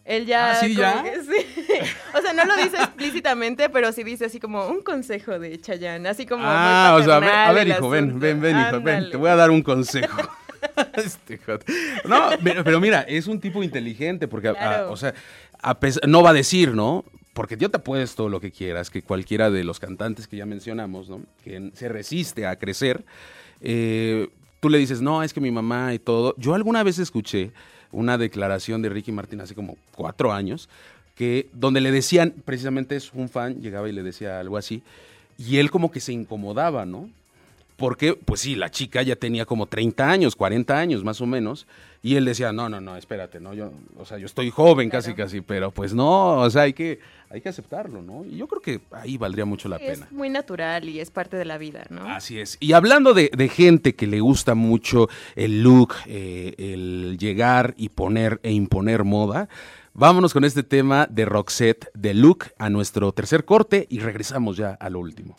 [0.06, 0.51] Él ya...
[0.51, 1.03] Ah, ¿sí, como ya?
[1.03, 1.91] que sí.
[2.18, 6.08] O sea, no lo dice explícitamente, pero sí dice así como un consejo de Chayanne,
[6.08, 6.43] así como...
[6.45, 9.36] Ah, o sea, a ver, a hijo, ven, ven, ven, hijo, ven, te voy a
[9.36, 10.16] dar un consejo.
[10.95, 11.39] Este
[12.06, 12.30] no,
[12.64, 14.91] pero, mira, es un tipo inteligente porque, a- a- Claro.
[14.91, 15.14] o sea,
[15.62, 15.78] a
[16.08, 17.06] no va a decir, ¿no?
[17.34, 21.08] Porque yo te apuesto lo que quieras, que cualquiera de los cantantes que ya mencionamos,
[21.08, 21.22] ¿no?
[21.43, 23.06] Que se resiste a crecer,
[23.62, 24.30] eh,
[24.60, 26.34] tú le dices, no, es que mi mamá y todo.
[26.38, 27.51] Yo alguna vez escuché
[27.96, 30.70] una declaración de Ricky Martin hace como cuatro años,
[31.16, 34.84] que donde le decían, precisamente es un fan, llegaba y le decía algo así,
[35.38, 37.10] y él como que se incomodaba, ¿no?
[37.76, 41.67] Porque, pues sí, la chica ya tenía como 30 años, 40 años más o menos,
[42.01, 45.13] y él decía, no, no, no, espérate, no, yo, o sea, yo estoy joven casi,
[45.13, 46.99] casi, pero pues no, o sea, hay que,
[47.30, 48.23] hay que aceptarlo, ¿no?
[48.23, 50.05] Y yo creo que ahí valdría mucho la pena.
[50.05, 52.07] Es muy natural y es parte de la vida, ¿no?
[52.07, 52.57] Así es.
[52.59, 57.89] Y hablando de, de gente que le gusta mucho el look, eh, el llegar y
[57.89, 59.49] poner e imponer moda,
[59.93, 64.76] vámonos con este tema de Roxette, de look, a nuestro tercer corte y regresamos ya
[64.76, 65.38] a lo último.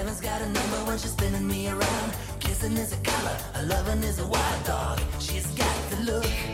[0.00, 2.12] Heaven's got a number when she's spinning me around.
[2.38, 4.98] Kissing is a color, a loving is a wild dog.
[5.18, 6.49] She's got the look.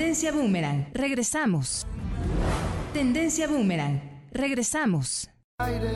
[0.00, 0.86] Tendencia Boomerang.
[0.94, 1.86] Regresamos.
[2.94, 4.00] Tendencia Boomerang.
[4.32, 5.28] Regresamos.
[5.58, 5.90] aire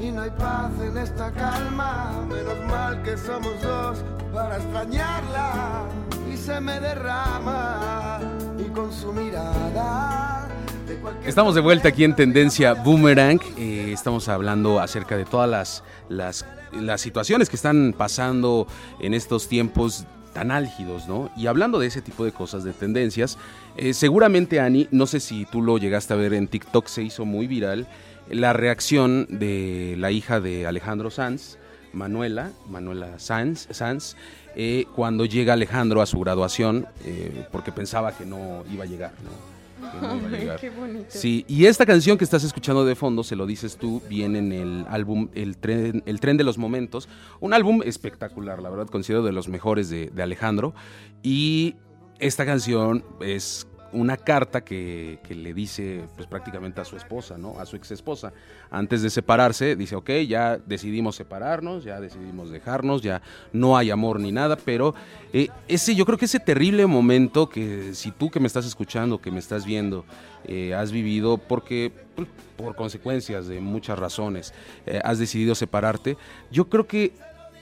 [0.00, 2.26] y no hay paz en esta calma.
[2.26, 4.02] Menos mal que somos dos
[4.32, 5.84] para extrañarla
[6.32, 8.20] y se me derrama
[8.58, 10.48] y con su mirada.
[10.88, 13.40] de cualquier Estamos de vuelta aquí en Tendencia Boomerang.
[13.58, 18.66] Eh, estamos hablando acerca de todas las, las, las situaciones que están pasando
[19.00, 21.30] en estos tiempos tan álgidos, ¿no?
[21.36, 23.38] Y hablando de ese tipo de cosas, de tendencias,
[23.76, 27.24] eh, seguramente, Ani, no sé si tú lo llegaste a ver en TikTok, se hizo
[27.24, 27.86] muy viral
[28.30, 31.58] la reacción de la hija de Alejandro Sanz,
[31.92, 34.16] Manuela, Manuela Sanz, Sanz
[34.54, 39.12] eh, cuando llega Alejandro a su graduación, eh, porque pensaba que no iba a llegar,
[39.24, 39.49] ¿no?
[40.32, 41.06] Ay, qué bonito.
[41.08, 44.52] Sí, y esta canción que estás escuchando de fondo, se lo dices tú, viene en
[44.52, 47.08] el álbum El Tren, el Tren de los Momentos,
[47.40, 50.74] un álbum espectacular, la verdad, considero de los mejores de, de Alejandro.
[51.22, 51.76] Y
[52.18, 57.58] esta canción es una carta que, que le dice pues prácticamente a su esposa, ¿no?
[57.58, 58.32] A su ex esposa.
[58.70, 63.22] Antes de separarse, dice, ok, ya decidimos separarnos, ya decidimos dejarnos, ya
[63.52, 64.94] no hay amor ni nada, pero
[65.32, 69.20] eh, ese, yo creo que ese terrible momento que si tú que me estás escuchando,
[69.20, 70.04] que me estás viendo,
[70.44, 74.54] eh, has vivido porque pues, por consecuencias de muchas razones,
[74.86, 76.16] eh, has decidido separarte,
[76.50, 77.12] yo creo que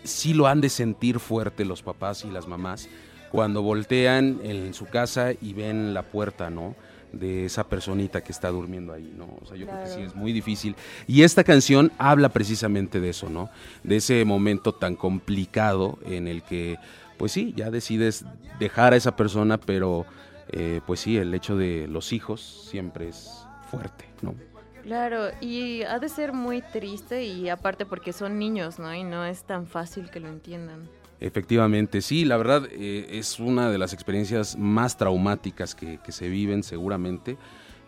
[0.04, 2.88] sí lo han de sentir fuerte los papás y las mamás
[3.30, 6.74] cuando voltean en su casa y ven la puerta, ¿no?
[7.12, 9.38] de esa personita que está durmiendo ahí, ¿no?
[9.42, 10.76] O sea, yo creo que sí es muy difícil.
[11.06, 13.50] Y esta canción habla precisamente de eso, ¿no?
[13.82, 16.76] De ese momento tan complicado en el que,
[17.16, 18.24] pues sí, ya decides
[18.58, 20.06] dejar a esa persona, pero
[20.50, 24.34] eh, pues sí, el hecho de los hijos siempre es fuerte, ¿no?
[24.82, 28.94] Claro, y ha de ser muy triste y aparte porque son niños, ¿no?
[28.94, 30.88] Y no es tan fácil que lo entiendan.
[31.20, 36.62] Efectivamente, sí, la verdad eh, es una de las experiencias más traumáticas que, se viven
[36.62, 37.36] seguramente.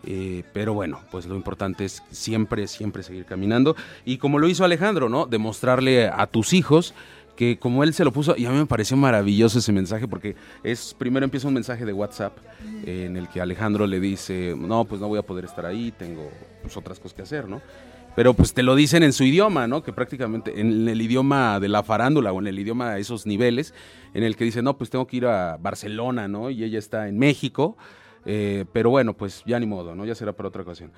[0.03, 3.75] Eh, pero bueno, pues lo importante es siempre, siempre seguir caminando.
[4.03, 5.27] Y como lo hizo Alejandro, ¿no?
[5.27, 6.93] Demostrarle a tus hijos
[7.35, 10.35] que como él se lo puso, y a mí me pareció maravilloso ese mensaje, porque
[10.63, 12.37] es, primero empieza un mensaje de WhatsApp
[12.85, 16.29] en el que Alejandro le dice, no, pues no voy a poder estar ahí, tengo
[16.61, 17.61] pues, otras cosas que hacer, ¿no?
[18.15, 19.83] Pero pues te lo dicen en su idioma, ¿no?
[19.83, 23.73] Que prácticamente en el idioma de la farándula o en el idioma de esos niveles,
[24.13, 26.49] en el que dice, no, pues tengo que ir a Barcelona, ¿no?
[26.49, 27.77] Y ella está en México,
[28.25, 30.05] eh, pero bueno, pues ya ni modo, ¿no?
[30.05, 30.91] Ya será para otra ocasión.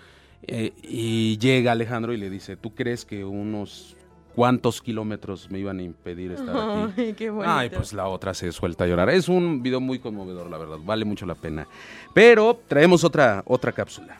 [0.45, 3.95] Eh, y llega Alejandro y le dice, ¿tú crees que unos
[4.35, 6.93] cuántos kilómetros me iban a impedir estar aquí?
[7.01, 7.31] Ay, qué.
[7.45, 9.09] Ay, pues la otra se suelta a llorar.
[9.09, 11.67] Es un video muy conmovedor, la verdad, vale mucho la pena.
[12.13, 14.19] Pero traemos otra, otra cápsula.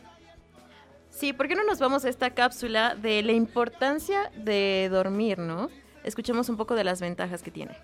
[1.16, 5.70] Sí, ¿por qué no nos vamos a esta cápsula de la importancia de dormir, no?
[6.03, 7.78] Escuchemos un poco de las ventajas que tiene.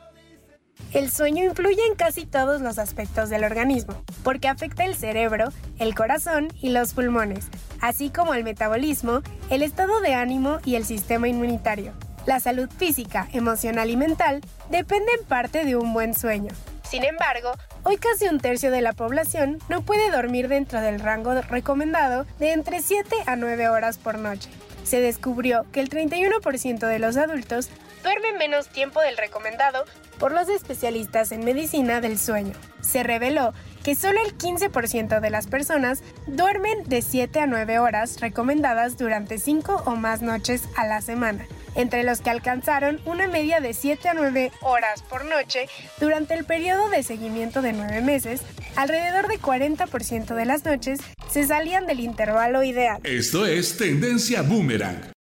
[0.94, 5.94] El sueño influye en casi todos los aspectos del organismo, porque afecta el cerebro, el
[5.94, 7.48] corazón y los pulmones,
[7.82, 9.22] así como el metabolismo,
[9.52, 11.94] el estado de ánimo y el sistema inmunitario.
[12.26, 16.52] La salud física, emocional y mental depende en parte de un buen sueño.
[16.90, 17.52] Sin embargo,
[17.84, 22.52] hoy casi un tercio de la población no puede dormir dentro del rango recomendado de
[22.52, 24.50] entre 7 a 9 horas por noche.
[24.86, 27.70] Se descubrió que el 31% de los adultos
[28.04, 29.86] duermen menos tiempo del recomendado
[30.18, 32.54] por los especialistas en medicina del sueño.
[32.82, 38.20] Se reveló que solo el 15% de las personas duermen de 7 a 9 horas
[38.20, 41.46] recomendadas durante 5 o más noches a la semana
[41.76, 45.68] entre los que alcanzaron una media de 7 a 9 horas por noche
[46.00, 48.42] durante el periodo de seguimiento de 9 meses,
[48.76, 51.00] alrededor de 40% de las noches
[51.32, 53.00] se salían del intervalo ideal.
[53.04, 55.12] Esto es Tendencia Boomerang.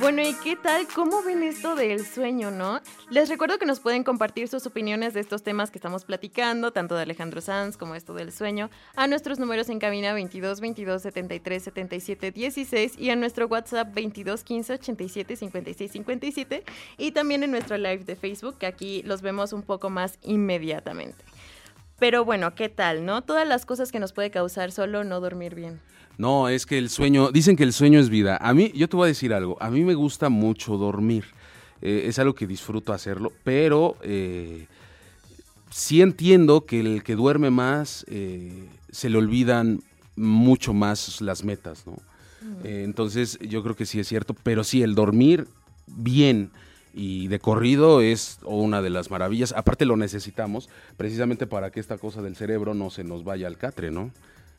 [0.00, 0.88] Bueno, ¿y qué tal?
[0.94, 2.80] ¿Cómo ven esto del sueño, no?
[3.10, 6.94] Les recuerdo que nos pueden compartir sus opiniones de estos temas que estamos platicando, tanto
[6.94, 11.62] de Alejandro Sanz como esto del sueño, a nuestros números en cabina 22 22 73
[11.62, 16.64] 77 16 y a nuestro WhatsApp 22 15 87 56 57
[16.96, 21.22] y también en nuestro live de Facebook, que aquí los vemos un poco más inmediatamente.
[21.98, 23.20] Pero bueno, ¿qué tal, no?
[23.20, 25.78] Todas las cosas que nos puede causar solo no dormir bien.
[26.18, 28.36] No, es que el sueño, dicen que el sueño es vida.
[28.40, 31.24] A mí, yo te voy a decir algo, a mí me gusta mucho dormir.
[31.82, 34.66] Eh, es algo que disfruto hacerlo, pero eh,
[35.70, 39.82] sí entiendo que el que duerme más eh, se le olvidan
[40.16, 41.96] mucho más las metas, ¿no?
[42.64, 45.46] entonces yo creo que sí es cierto, pero sí, el dormir
[45.86, 46.50] bien
[46.92, 49.52] y de corrido es una de las maravillas.
[49.52, 53.58] Aparte lo necesitamos precisamente para que esta cosa del cerebro no se nos vaya al
[53.58, 54.10] catre, ¿no?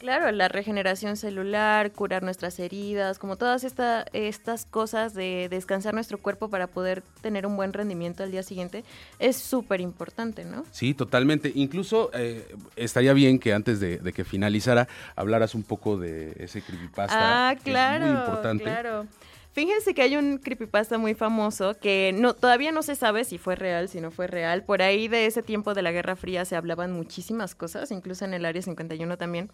[0.01, 6.17] Claro, la regeneración celular, curar nuestras heridas, como todas esta, estas cosas de descansar nuestro
[6.17, 8.83] cuerpo para poder tener un buen rendimiento al día siguiente,
[9.19, 10.65] es súper importante, ¿no?
[10.71, 11.51] Sí, totalmente.
[11.53, 17.49] Incluso eh, estaría bien que antes de, que finalizara hablaras un poco de ese creepypasta.
[17.51, 18.07] Ah, claro.
[18.07, 18.63] muy importante.
[18.63, 19.05] Claro.
[19.53, 23.55] Fíjense que hay un creepypasta muy famoso que no, todavía no se sabe si fue
[23.55, 24.63] real, si no fue real.
[24.63, 28.33] Por ahí de ese tiempo de la Guerra Fría se hablaban muchísimas cosas, incluso en
[28.33, 29.51] el Área 51 también.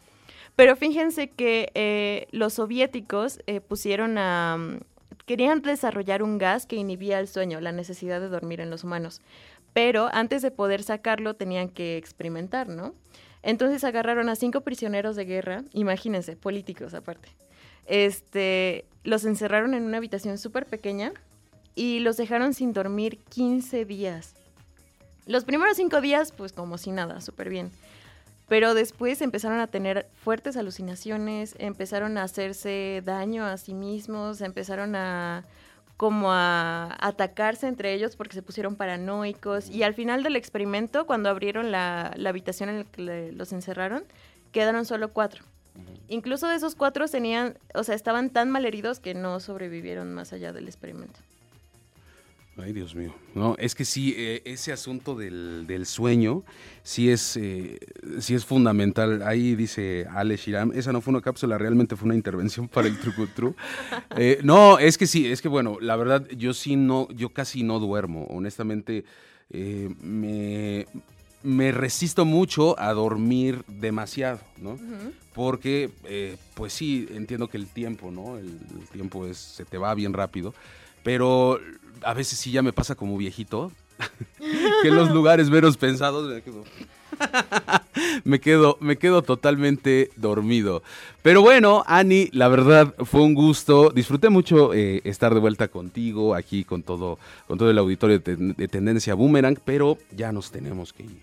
[0.58, 4.58] Pero fíjense que eh, los soviéticos eh, pusieron a...
[4.58, 4.80] Mm,
[5.28, 9.22] querían desarrollar un gas que inhibía el sueño, la necesidad de dormir en los humanos.
[9.74, 12.96] Pero antes de poder sacarlo tenían que experimentar, ¿no?
[13.44, 17.30] Entonces agarraron a cinco prisioneros de guerra, imagínense, políticos aparte.
[17.86, 21.14] Este, los encerraron en una habitación súper pequeña
[21.76, 24.34] y los dejaron sin dormir 15 días.
[25.28, 27.70] Los primeros cinco días, pues como si nada, súper bien.
[28.48, 34.96] Pero después empezaron a tener fuertes alucinaciones, empezaron a hacerse daño a sí mismos, empezaron
[34.96, 35.44] a
[35.98, 41.30] como a atacarse entre ellos porque se pusieron paranoicos y al final del experimento, cuando
[41.30, 44.04] abrieron la, habitación en la que los encerraron,
[44.52, 45.44] quedaron solo cuatro.
[46.08, 50.34] Incluso de esos cuatro tenían, o sea, estaban tan mal heridos que no sobrevivieron más
[50.34, 51.20] allá del experimento.
[52.60, 53.14] Ay, Dios mío.
[53.36, 56.44] No, es que sí, eh, ese asunto del, del sueño
[56.82, 57.78] sí es, eh,
[58.20, 59.22] sí es fundamental.
[59.22, 63.00] Ahí dice Ale Shiram, esa no fue una cápsula, realmente fue una intervención para el
[63.00, 63.56] Trucutru.
[64.18, 67.62] Eh, no, es que sí, es que bueno, la verdad, yo sí no, yo casi
[67.62, 68.26] no duermo.
[68.30, 69.06] Honestamente,
[69.52, 70.88] eh, me,
[71.44, 74.80] me resisto mucho a dormir demasiado, ¿no?
[75.36, 78.40] Porque, eh, pues sí, entiendo que el tiempo, ¿no?
[78.40, 80.56] El, el tiempo es, se te va bien rápido.
[81.04, 81.60] Pero
[82.04, 83.72] a veces sí ya me pasa como viejito,
[84.82, 86.64] que en los lugares menos pensados me quedo,
[88.24, 90.84] me quedo, me quedo totalmente dormido.
[91.24, 93.90] Pero bueno, Ani, la verdad fue un gusto.
[93.90, 97.18] Disfruté mucho eh, estar de vuelta contigo aquí con todo,
[97.48, 101.22] con todo el auditorio de, ten- de Tendencia Boomerang, pero ya nos tenemos que ir.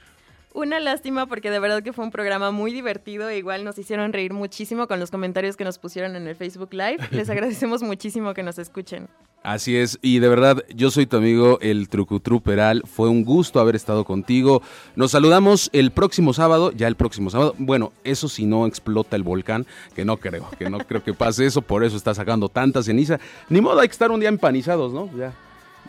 [0.55, 4.12] Una lástima porque de verdad que fue un programa muy divertido e igual nos hicieron
[4.12, 6.98] reír muchísimo con los comentarios que nos pusieron en el Facebook Live.
[7.11, 9.09] Les agradecemos muchísimo que nos escuchen.
[9.42, 12.84] Así es, y de verdad, yo soy tu amigo el Trucutru Peral.
[12.86, 14.62] Fue un gusto haber estado contigo.
[14.94, 17.57] Nos saludamos el próximo sábado, ya el próximo sábado.
[17.59, 21.46] Bueno, eso si no explota el volcán, que no creo, que no creo que pase
[21.46, 23.18] eso, por eso está sacando tanta ceniza.
[23.48, 25.11] Ni modo, hay que estar un día empanizados, ¿no?
[25.18, 25.34] Ya.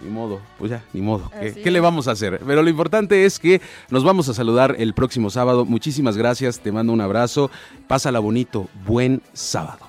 [0.02, 1.32] Ni modo, pues ya, ni modo.
[1.40, 2.42] ¿Qué, le vamos a hacer?
[2.46, 5.66] Pero lo importante es que nos vamos a saludar el próximo sábado.
[5.66, 7.50] Muchísimas gracias, te mando un abrazo.
[7.88, 9.85] Pásala bonito, buen sábado.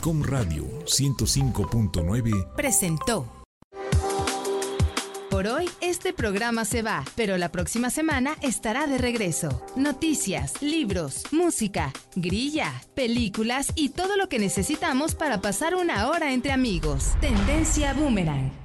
[0.00, 3.44] SICOM Radio 105.9 presentó.
[5.28, 9.62] Por hoy este programa se va, pero la próxima semana estará de regreso.
[9.76, 16.52] Noticias, libros, música, grilla, películas y todo lo que necesitamos para pasar una hora entre
[16.52, 17.10] amigos.
[17.20, 18.60] Tendencia Boomerang.